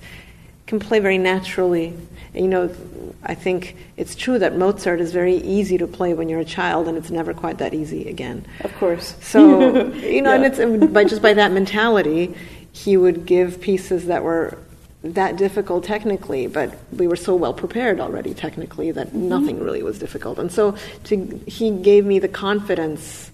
can 0.66 0.80
play 0.80 0.98
very 0.98 1.18
naturally. 1.18 1.94
And, 2.34 2.44
you 2.44 2.48
know, 2.48 2.74
I 3.22 3.34
think 3.34 3.76
it's 3.96 4.14
true 4.14 4.38
that 4.38 4.56
Mozart 4.56 5.00
is 5.00 5.12
very 5.12 5.36
easy 5.36 5.76
to 5.78 5.86
play 5.86 6.14
when 6.14 6.28
you're 6.28 6.40
a 6.40 6.44
child, 6.44 6.88
and 6.88 6.96
it's 6.96 7.10
never 7.10 7.34
quite 7.34 7.58
that 7.58 7.74
easy 7.74 8.08
again. 8.08 8.46
Of 8.60 8.74
course. 8.76 9.16
So 9.20 9.90
you 9.94 10.22
know, 10.22 10.32
and 10.32 10.44
it's 10.44 10.92
by 10.92 11.04
just 11.04 11.20
by 11.20 11.34
that 11.34 11.52
mentality, 11.52 12.34
he 12.70 12.96
would 12.96 13.26
give 13.26 13.60
pieces 13.60 14.06
that 14.06 14.22
were 14.22 14.58
that 15.02 15.36
difficult 15.36 15.84
technically, 15.84 16.46
but 16.46 16.74
we 16.92 17.06
were 17.06 17.16
so 17.16 17.34
well 17.36 17.54
prepared 17.54 18.00
already 18.00 18.34
technically 18.34 18.90
that 18.90 19.08
mm-hmm. 19.08 19.28
nothing 19.28 19.62
really 19.62 19.82
was 19.82 19.98
difficult. 19.98 20.38
And 20.38 20.50
so 20.50 20.76
to, 21.04 21.40
he 21.46 21.70
gave 21.70 22.04
me 22.04 22.18
the 22.18 22.28
confidence. 22.28 23.30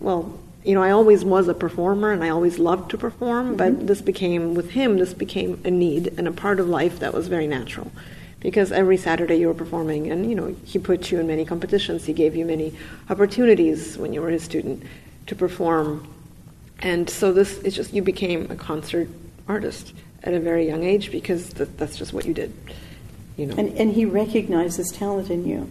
Well, 0.00 0.38
you 0.64 0.74
know, 0.74 0.82
I 0.82 0.90
always 0.90 1.24
was 1.24 1.48
a 1.48 1.54
performer 1.54 2.12
and 2.12 2.22
I 2.22 2.28
always 2.28 2.58
loved 2.58 2.90
to 2.90 2.98
perform, 2.98 3.56
but 3.56 3.72
mm-hmm. 3.72 3.86
this 3.86 4.02
became 4.02 4.54
with 4.54 4.70
him. 4.70 4.98
This 4.98 5.14
became 5.14 5.60
a 5.64 5.70
need 5.70 6.14
and 6.18 6.28
a 6.28 6.32
part 6.32 6.60
of 6.60 6.68
life 6.68 6.98
that 7.00 7.14
was 7.14 7.26
very 7.26 7.46
natural. 7.46 7.90
Because 8.40 8.70
every 8.70 8.96
Saturday 8.96 9.36
you 9.36 9.46
were 9.46 9.54
performing, 9.54 10.10
and 10.10 10.28
you 10.28 10.34
know 10.34 10.52
he 10.64 10.80
put 10.80 11.12
you 11.12 11.20
in 11.20 11.28
many 11.28 11.44
competitions. 11.44 12.04
He 12.04 12.12
gave 12.12 12.34
you 12.34 12.44
many 12.44 12.74
opportunities 13.08 13.96
when 13.96 14.12
you 14.12 14.20
were 14.20 14.30
his 14.30 14.42
student 14.42 14.82
to 15.28 15.36
perform, 15.36 16.12
and 16.80 17.08
so 17.08 17.32
this 17.32 17.58
it's 17.58 17.76
just 17.76 17.92
you 17.92 18.02
became 18.02 18.50
a 18.50 18.56
concert 18.56 19.08
artist 19.46 19.92
at 20.24 20.34
a 20.34 20.40
very 20.40 20.66
young 20.66 20.84
age 20.84 21.10
because 21.10 21.50
that, 21.50 21.78
that's 21.78 21.96
just 21.96 22.12
what 22.12 22.24
you 22.24 22.34
did. 22.34 22.52
You 23.36 23.46
know. 23.46 23.54
And, 23.56 23.76
and 23.78 23.92
he 23.92 24.04
recognizes 24.04 24.90
talent 24.90 25.30
in 25.30 25.46
you. 25.46 25.70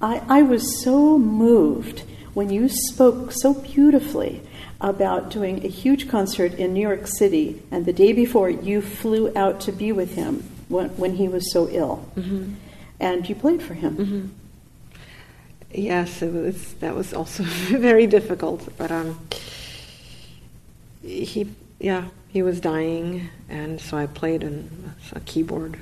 I, 0.00 0.22
I 0.28 0.42
was 0.42 0.82
so 0.82 1.18
moved 1.18 2.04
when 2.34 2.50
you 2.50 2.68
spoke 2.68 3.32
so 3.32 3.54
beautifully 3.54 4.42
about 4.80 5.30
doing 5.30 5.64
a 5.64 5.68
huge 5.68 6.08
concert 6.08 6.54
in 6.54 6.72
New 6.74 6.80
York 6.80 7.06
City, 7.06 7.62
and 7.70 7.86
the 7.86 7.92
day 7.92 8.12
before 8.12 8.50
you 8.50 8.82
flew 8.82 9.32
out 9.36 9.60
to 9.60 9.72
be 9.72 9.92
with 9.92 10.14
him 10.14 10.42
when, 10.68 10.88
when 10.96 11.14
he 11.14 11.28
was 11.28 11.52
so 11.52 11.68
ill. 11.70 12.08
And 12.98 13.28
you 13.28 13.34
played 13.34 13.62
for 13.62 13.74
him. 13.74 13.96
Yes, 15.72 16.20
it 16.22 16.32
was, 16.32 16.74
that 16.74 16.94
was 16.94 17.14
also 17.14 17.42
very 17.46 18.06
difficult. 18.06 18.68
But 18.76 18.90
um, 18.90 19.18
he, 21.02 21.48
yeah, 21.78 22.08
he 22.32 22.42
was 22.42 22.60
dying, 22.60 23.28
and 23.48 23.80
so 23.80 23.96
I 23.96 24.06
played 24.06 24.42
on 24.42 24.94
a 25.12 25.20
keyboard. 25.20 25.78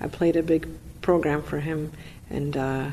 I 0.00 0.06
played 0.08 0.36
a 0.36 0.42
big 0.42 0.68
program 1.00 1.42
for 1.42 1.58
him, 1.60 1.92
and 2.30 2.56
uh, 2.56 2.90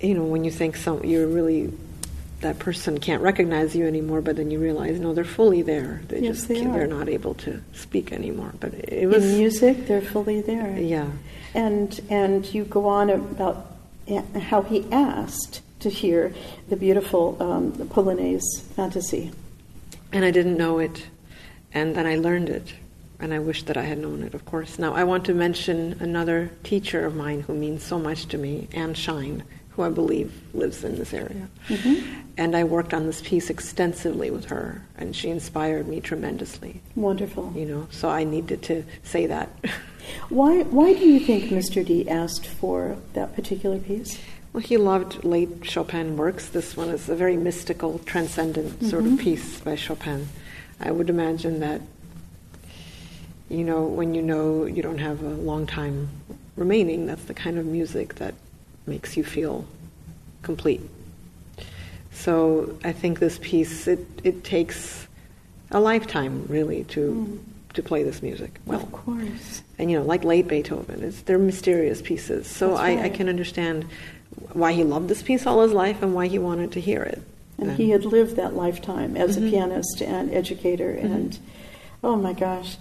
you 0.00 0.14
know, 0.14 0.24
when 0.24 0.44
you 0.44 0.50
think 0.50 0.76
some, 0.76 1.04
you're 1.04 1.26
really 1.26 1.72
that 2.40 2.58
person 2.60 2.98
can't 3.00 3.20
recognize 3.20 3.74
you 3.74 3.84
anymore, 3.86 4.20
but 4.20 4.36
then 4.36 4.48
you 4.50 4.60
realize 4.60 5.00
no, 5.00 5.12
they're 5.12 5.24
fully 5.24 5.62
there. 5.62 6.00
They 6.06 6.20
Yes, 6.20 6.36
just 6.36 6.48
they 6.48 6.64
are. 6.64 6.72
they're 6.72 6.86
not 6.86 7.08
able 7.08 7.34
to 7.34 7.60
speak 7.72 8.12
anymore. 8.12 8.52
But 8.60 8.74
it 8.74 9.08
was 9.08 9.24
In 9.24 9.38
music, 9.38 9.86
they're 9.88 10.00
fully 10.00 10.40
there. 10.40 10.78
yeah. 10.78 11.10
And 11.54 12.00
and 12.10 12.44
you 12.54 12.64
go 12.64 12.86
on 12.86 13.10
about 13.10 13.66
how 14.40 14.62
he 14.62 14.86
asked 14.92 15.62
to 15.80 15.88
hear 15.90 16.32
the 16.68 16.76
beautiful 16.76 17.36
um, 17.40 17.72
Polonaise 17.72 18.60
fantasy. 18.76 19.32
And 20.12 20.24
I 20.24 20.30
didn't 20.30 20.56
know 20.56 20.78
it. 20.78 21.06
And 21.72 21.94
then 21.94 22.06
I 22.06 22.16
learned 22.16 22.48
it. 22.48 22.72
And 23.20 23.34
I 23.34 23.40
wish 23.40 23.64
that 23.64 23.76
I 23.76 23.82
had 23.82 23.98
known 23.98 24.22
it, 24.22 24.34
of 24.34 24.44
course. 24.44 24.78
Now, 24.78 24.94
I 24.94 25.02
want 25.04 25.24
to 25.24 25.34
mention 25.34 25.96
another 26.00 26.50
teacher 26.62 27.04
of 27.04 27.16
mine 27.16 27.40
who 27.40 27.52
means 27.54 27.82
so 27.82 27.98
much 27.98 28.26
to 28.26 28.38
me, 28.38 28.68
Ann 28.72 28.94
Schein, 28.94 29.42
who 29.70 29.82
I 29.82 29.88
believe 29.90 30.32
lives 30.54 30.84
in 30.84 30.96
this 30.96 31.12
area. 31.12 31.48
Mm-hmm. 31.68 32.20
And 32.36 32.56
I 32.56 32.62
worked 32.62 32.94
on 32.94 33.06
this 33.06 33.20
piece 33.20 33.50
extensively 33.50 34.30
with 34.30 34.44
her, 34.46 34.84
and 34.96 35.16
she 35.16 35.30
inspired 35.30 35.88
me 35.88 36.00
tremendously, 36.00 36.80
Wonderful. 36.94 37.52
you 37.56 37.66
know. 37.66 37.88
So 37.90 38.08
I 38.08 38.22
needed 38.22 38.62
to 38.64 38.84
say 39.02 39.26
that. 39.26 39.48
Why 40.30 40.62
why 40.62 40.94
do 40.94 41.06
you 41.06 41.20
think 41.20 41.50
Mr. 41.50 41.84
D 41.84 42.08
asked 42.08 42.46
for 42.46 42.96
that 43.12 43.34
particular 43.34 43.78
piece? 43.78 44.18
Well, 44.52 44.62
he 44.62 44.76
loved 44.76 45.24
late 45.24 45.48
Chopin 45.62 46.16
works. 46.16 46.48
This 46.48 46.76
one 46.76 46.88
is 46.88 47.08
a 47.08 47.14
very 47.14 47.36
mystical, 47.36 47.98
transcendent 48.00 48.82
sort 48.82 49.04
of 49.04 49.12
mm-hmm. 49.12 49.22
piece 49.22 49.60
by 49.60 49.74
Chopin. 49.74 50.28
I 50.80 50.90
would 50.90 51.10
imagine 51.10 51.60
that, 51.60 51.80
you 53.48 53.64
know, 53.64 53.84
when 53.84 54.14
you 54.14 54.22
know 54.22 54.64
you 54.64 54.82
don't 54.82 54.98
have 54.98 55.22
a 55.22 55.28
long 55.28 55.66
time 55.66 56.08
remaining, 56.56 57.06
that's 57.06 57.24
the 57.24 57.34
kind 57.34 57.58
of 57.58 57.66
music 57.66 58.16
that 58.16 58.34
makes 58.86 59.16
you 59.16 59.24
feel 59.24 59.66
complete. 60.42 60.80
So 62.12 62.76
I 62.82 62.92
think 62.92 63.20
this 63.20 63.38
piece, 63.40 63.86
it, 63.86 64.04
it 64.24 64.44
takes 64.44 65.06
a 65.70 65.78
lifetime, 65.78 66.46
really, 66.48 66.84
to, 66.84 67.12
mm. 67.12 67.74
to 67.74 67.82
play 67.82 68.02
this 68.02 68.22
music 68.22 68.58
well 68.66 68.80
Of 68.82 68.92
course. 68.92 69.62
and 69.78 69.90
you 69.90 69.98
know, 69.98 70.04
like 70.04 70.24
late 70.24 70.48
Beethoven, 70.48 71.02
it's, 71.04 71.22
they're 71.22 71.38
mysterious 71.38 72.02
pieces. 72.02 72.46
So 72.46 72.74
I, 72.74 73.04
I 73.04 73.08
can 73.08 73.28
understand 73.28 73.84
why 74.52 74.72
he 74.72 74.84
loved 74.84 75.08
this 75.08 75.22
piece 75.22 75.46
all 75.46 75.62
his 75.62 75.72
life 75.72 76.02
and 76.02 76.14
why 76.14 76.26
he 76.26 76.38
wanted 76.38 76.72
to 76.72 76.80
hear 76.80 77.02
it. 77.02 77.22
And 77.58 77.72
he 77.72 77.90
had 77.90 78.04
lived 78.04 78.36
that 78.36 78.54
lifetime 78.54 79.16
as 79.16 79.36
a 79.36 79.40
pianist 79.40 80.00
and 80.00 80.32
educator 80.32 80.92
and 80.92 81.38
oh 82.04 82.16
my 82.16 82.32
gosh. 82.32 82.76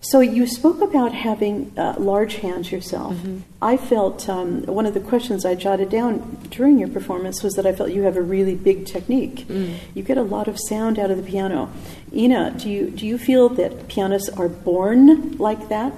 So 0.00 0.20
you 0.20 0.46
spoke 0.46 0.82
about 0.82 1.14
having 1.14 1.72
uh, 1.78 1.94
large 1.98 2.36
hands 2.36 2.70
yourself. 2.70 3.14
Mm-hmm. 3.14 3.38
I 3.62 3.78
felt 3.78 4.28
um, 4.28 4.66
one 4.66 4.84
of 4.84 4.92
the 4.92 5.00
questions 5.00 5.46
I 5.46 5.54
jotted 5.54 5.88
down 5.88 6.46
during 6.50 6.78
your 6.78 6.88
performance 6.88 7.42
was 7.42 7.54
that 7.54 7.64
I 7.64 7.72
felt 7.72 7.90
you 7.90 8.02
have 8.02 8.18
a 8.18 8.22
really 8.22 8.54
big 8.54 8.84
technique. 8.84 9.46
Mm. 9.48 9.78
You 9.94 10.02
get 10.02 10.18
a 10.18 10.22
lot 10.22 10.46
of 10.46 10.58
sound 10.60 10.98
out 10.98 11.10
of 11.10 11.16
the 11.16 11.22
piano. 11.22 11.72
Inna, 12.12 12.50
do 12.50 12.68
you 12.68 12.90
do 12.90 13.06
you 13.06 13.16
feel 13.16 13.48
that 13.50 13.88
pianists 13.88 14.28
are 14.28 14.48
born 14.48 15.38
like 15.38 15.70
that, 15.70 15.94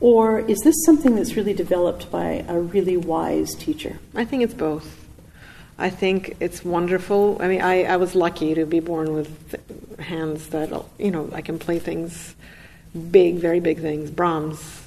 or 0.00 0.40
is 0.40 0.58
this 0.60 0.74
something 0.84 1.16
that's 1.16 1.34
really 1.34 1.54
developed 1.54 2.10
by 2.10 2.44
a 2.48 2.58
really 2.58 2.96
wise 2.96 3.54
teacher? 3.54 3.98
I 4.14 4.24
think 4.24 4.42
it's 4.42 4.54
both. 4.54 5.06
I 5.78 5.90
think 5.90 6.36
it's 6.40 6.64
wonderful. 6.64 7.38
I 7.40 7.48
mean, 7.48 7.60
I, 7.60 7.84
I 7.84 7.96
was 7.96 8.14
lucky 8.14 8.54
to 8.54 8.66
be 8.66 8.80
born 8.80 9.14
with 9.14 10.00
hands 10.00 10.48
that, 10.48 10.70
you 10.98 11.10
know, 11.10 11.30
I 11.32 11.40
can 11.40 11.58
play 11.58 11.78
things 11.78 12.34
big, 13.10 13.36
very 13.36 13.60
big 13.60 13.80
things. 13.80 14.10
Brahms, 14.10 14.82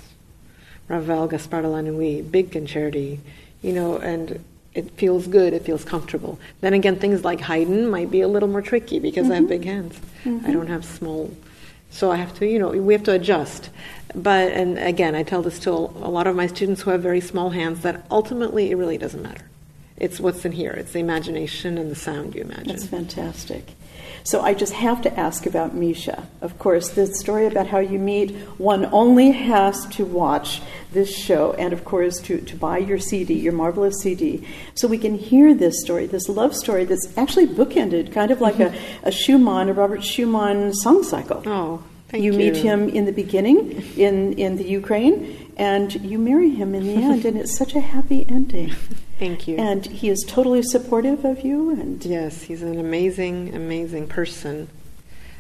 Ravel, 0.89 1.27
la 1.27 1.81
Nuit, 1.81 2.29
big 2.29 2.51
concerti, 2.51 3.19
you 3.61 3.71
know, 3.71 3.97
and 3.97 4.43
it 4.73 4.91
feels 4.91 5.27
good, 5.27 5.53
it 5.53 5.63
feels 5.63 5.83
comfortable. 5.83 6.39
Then 6.59 6.73
again, 6.73 6.97
things 6.97 7.23
like 7.23 7.39
Haydn 7.39 7.89
might 7.89 8.11
be 8.11 8.21
a 8.21 8.27
little 8.27 8.49
more 8.49 8.61
tricky 8.61 8.99
because 8.99 9.29
I 9.29 9.35
have 9.35 9.43
mm-hmm. 9.43 9.49
big 9.49 9.65
hands. 9.65 9.99
I 10.25 10.27
mm-hmm. 10.27 10.51
don't 10.51 10.67
have 10.67 10.83
small, 10.83 11.33
so 11.89 12.11
I 12.11 12.17
have 12.17 12.33
to, 12.39 12.47
you 12.47 12.59
know, 12.59 12.69
we 12.69 12.93
have 12.93 13.03
to 13.03 13.13
adjust. 13.13 13.69
But, 14.13 14.51
and 14.51 14.77
again, 14.77 15.15
I 15.15 15.23
tell 15.23 15.41
this 15.41 15.59
to 15.59 15.71
a 15.71 16.09
lot 16.09 16.27
of 16.27 16.35
my 16.35 16.47
students 16.47 16.81
who 16.81 16.91
have 16.91 17.01
very 17.01 17.21
small 17.21 17.51
hands 17.51 17.81
that 17.81 18.05
ultimately 18.11 18.71
it 18.71 18.75
really 18.75 18.97
doesn't 18.97 19.21
matter. 19.21 19.45
It's 19.97 20.19
what's 20.19 20.43
in 20.45 20.51
here, 20.53 20.71
it's 20.71 20.93
the 20.93 20.99
imagination 20.99 21.77
and 21.77 21.91
the 21.91 21.95
sound 21.95 22.33
you 22.33 22.41
imagine. 22.41 22.67
That's 22.67 22.87
fantastic. 22.87 23.75
So 24.23 24.41
I 24.41 24.53
just 24.53 24.73
have 24.73 25.01
to 25.03 25.19
ask 25.19 25.45
about 25.45 25.73
Misha. 25.73 26.27
Of 26.41 26.59
course, 26.59 26.89
the 26.89 27.07
story 27.07 27.47
about 27.47 27.67
how 27.67 27.79
you 27.79 27.97
meet, 27.97 28.31
one 28.57 28.85
only 28.91 29.31
has 29.31 29.85
to 29.87 30.05
watch 30.05 30.61
this 30.91 31.15
show 31.15 31.53
and, 31.53 31.73
of 31.73 31.85
course, 31.85 32.19
to, 32.21 32.39
to 32.39 32.55
buy 32.55 32.77
your 32.77 32.99
CD, 32.99 33.33
your 33.33 33.53
marvelous 33.53 34.01
CD, 34.01 34.47
so 34.75 34.87
we 34.87 34.97
can 34.97 35.17
hear 35.17 35.53
this 35.53 35.81
story, 35.81 36.05
this 36.05 36.29
love 36.29 36.55
story 36.55 36.85
that's 36.85 37.07
actually 37.17 37.47
bookended, 37.47 38.11
kind 38.11 38.31
of 38.31 38.41
like 38.41 38.55
mm-hmm. 38.55 39.05
a, 39.05 39.09
a 39.09 39.11
Schumann, 39.11 39.69
a 39.69 39.73
Robert 39.73 40.03
Schumann 40.03 40.73
song 40.73 41.03
cycle. 41.03 41.41
Oh, 41.45 41.83
thank 42.11 42.23
you 42.23 42.33
you. 42.33 42.37
meet 42.37 42.57
him 42.57 42.89
in 42.89 43.05
the 43.05 43.11
beginning 43.11 43.81
in, 43.97 44.33
in 44.33 44.57
the 44.57 44.63
Ukraine, 44.63 45.51
and 45.57 45.93
you 45.93 46.19
marry 46.19 46.49
him 46.49 46.75
in 46.75 46.85
the 46.85 46.93
end, 47.01 47.25
and 47.25 47.37
it's 47.37 47.57
such 47.57 47.73
a 47.75 47.79
happy 47.81 48.25
ending. 48.27 48.69
Thank 49.17 49.47
you. 49.47 49.57
And 49.57 49.85
he 49.85 50.09
is 50.09 50.23
totally 50.27 50.63
supportive 50.63 51.23
of 51.25 51.41
you, 51.41 51.69
and 51.71 52.03
yes, 52.03 52.41
he's 52.43 52.61
an 52.61 52.79
amazing, 52.79 53.53
amazing 53.55 54.07
person. 54.07 54.67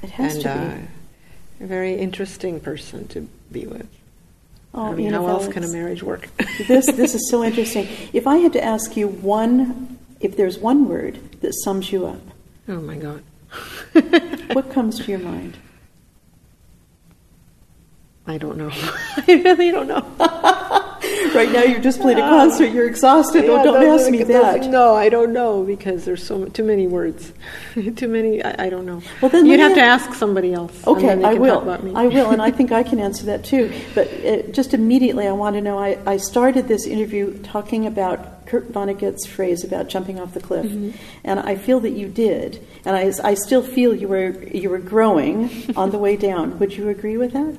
it 0.03 0.11
has 0.11 0.35
and 0.35 0.43
to 0.43 0.51
uh, 0.51 0.75
be. 0.75 1.63
a 1.63 1.67
very 1.67 1.95
interesting 1.95 2.59
person 2.59 3.07
to 3.09 3.27
be 3.51 3.65
with. 3.65 3.87
Oh, 4.73 4.91
I 4.91 4.95
mean, 4.95 5.11
how 5.11 5.27
else 5.27 5.47
can 5.47 5.63
a 5.63 5.67
marriage 5.67 6.01
work? 6.01 6.29
this 6.67 6.85
this 6.85 7.15
is 7.15 7.29
so 7.29 7.43
interesting. 7.49 7.87
If 8.13 8.25
I 8.25 8.37
had 8.37 8.53
to 8.53 8.63
ask 8.63 8.95
you 8.95 9.07
one, 9.07 9.97
if 10.19 10.37
there's 10.37 10.57
one 10.59 10.87
word 10.87 11.19
that 11.41 11.53
sums 11.63 11.91
you 11.91 12.05
up, 12.05 12.21
oh 12.69 12.79
my 12.79 12.95
God. 12.95 13.23
what 14.53 14.71
comes 14.71 14.99
to 14.99 15.11
your 15.11 15.19
mind? 15.19 15.57
I 18.31 18.37
don't 18.37 18.57
know. 18.57 18.71
I 18.73 19.23
really 19.45 19.71
don't 19.71 19.87
know. 19.87 20.05
Right 21.33 21.51
now, 21.51 21.63
you 21.63 21.79
just 21.79 22.01
played 22.01 22.17
a 22.17 22.21
concert. 22.21 22.67
You're 22.73 22.87
exhausted. 22.87 23.45
Yeah, 23.45 23.51
oh, 23.51 23.63
don't 23.63 23.83
ask 23.99 24.09
me 24.11 24.21
that. 24.23 24.65
No, 24.69 24.93
I 24.95 25.07
don't 25.09 25.31
know 25.33 25.63
because 25.63 26.03
there's 26.03 26.25
so 26.25 26.45
too 26.45 26.63
many 26.63 26.87
words, 26.87 27.31
too 27.95 28.07
many. 28.07 28.43
I, 28.43 28.65
I 28.65 28.69
don't 28.69 28.85
know. 28.85 29.01
Well, 29.21 29.29
then 29.31 29.45
you'd 29.45 29.59
have 29.61 29.73
to 29.75 29.81
ask- 29.81 30.13
somebody 30.13 30.53
else. 30.53 30.85
Okay, 30.85 31.09
I 31.23 31.33
will. 31.35 31.67
I 31.95 32.07
will, 32.07 32.31
and 32.31 32.41
I 32.41 32.51
think 32.51 32.71
I 32.71 32.83
can 32.83 32.99
answer 32.99 33.25
that 33.27 33.45
too. 33.45 33.71
But 33.95 34.07
uh, 34.25 34.41
just 34.51 34.73
immediately, 34.73 35.25
I 35.25 35.31
want 35.31 35.55
to 35.55 35.61
know. 35.61 35.79
I, 35.79 35.97
I 36.05 36.17
started 36.17 36.67
this 36.67 36.85
interview 36.85 37.41
talking 37.43 37.87
about 37.87 38.45
Kurt 38.45 38.71
Vonnegut's 38.71 39.25
phrase 39.25 39.63
about 39.63 39.87
jumping 39.87 40.19
off 40.19 40.33
the 40.33 40.41
cliff, 40.41 40.65
Mm-hmm. 40.65 40.91
and 41.23 41.39
I 41.39 41.55
feel 41.55 41.79
that 41.79 41.91
you 41.91 42.09
did, 42.09 42.65
and 42.85 42.95
I, 42.95 43.11
I 43.23 43.33
still 43.35 43.63
feel 43.63 43.95
you 43.95 44.09
were 44.09 44.31
you 44.43 44.69
were 44.69 44.79
growing 44.79 45.49
on 45.77 45.91
the 45.91 45.97
way 45.97 46.17
down. 46.17 46.59
Would 46.59 46.73
you 46.73 46.89
agree 46.89 47.17
with 47.17 47.31
that? 47.33 47.57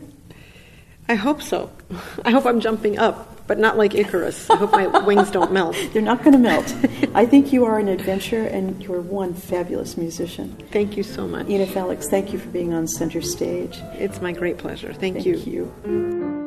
I 1.08 1.14
hope 1.14 1.42
so. 1.42 1.70
I 2.24 2.30
hope 2.30 2.46
I'm 2.46 2.60
jumping 2.60 2.98
up, 2.98 3.46
but 3.46 3.58
not 3.58 3.76
like 3.76 3.94
Icarus. 3.94 4.48
I 4.48 4.56
hope 4.56 4.72
my 4.72 4.86
wings 5.04 5.30
don't 5.30 5.52
melt. 5.52 5.76
They're 5.92 6.02
not 6.02 6.20
going 6.22 6.32
to 6.32 6.38
melt. 6.38 6.74
I 7.14 7.26
think 7.26 7.52
you 7.52 7.64
are 7.64 7.78
an 7.78 7.88
adventurer, 7.88 8.44
and 8.46 8.82
you're 8.82 9.00
one 9.00 9.34
fabulous 9.34 9.96
musician. 9.96 10.56
Thank 10.70 10.96
you 10.96 11.02
so 11.02 11.26
much. 11.26 11.48
Inna 11.48 11.66
Faliks, 11.66 12.04
thank 12.06 12.32
you 12.32 12.38
for 12.38 12.48
being 12.48 12.72
on 12.72 12.86
center 12.86 13.20
stage. 13.22 13.78
It's 13.94 14.20
my 14.20 14.32
great 14.32 14.58
pleasure. 14.58 14.92
Thank, 14.92 15.16
Thank 15.16 15.26
you. 15.26 15.72
you. 15.84 16.41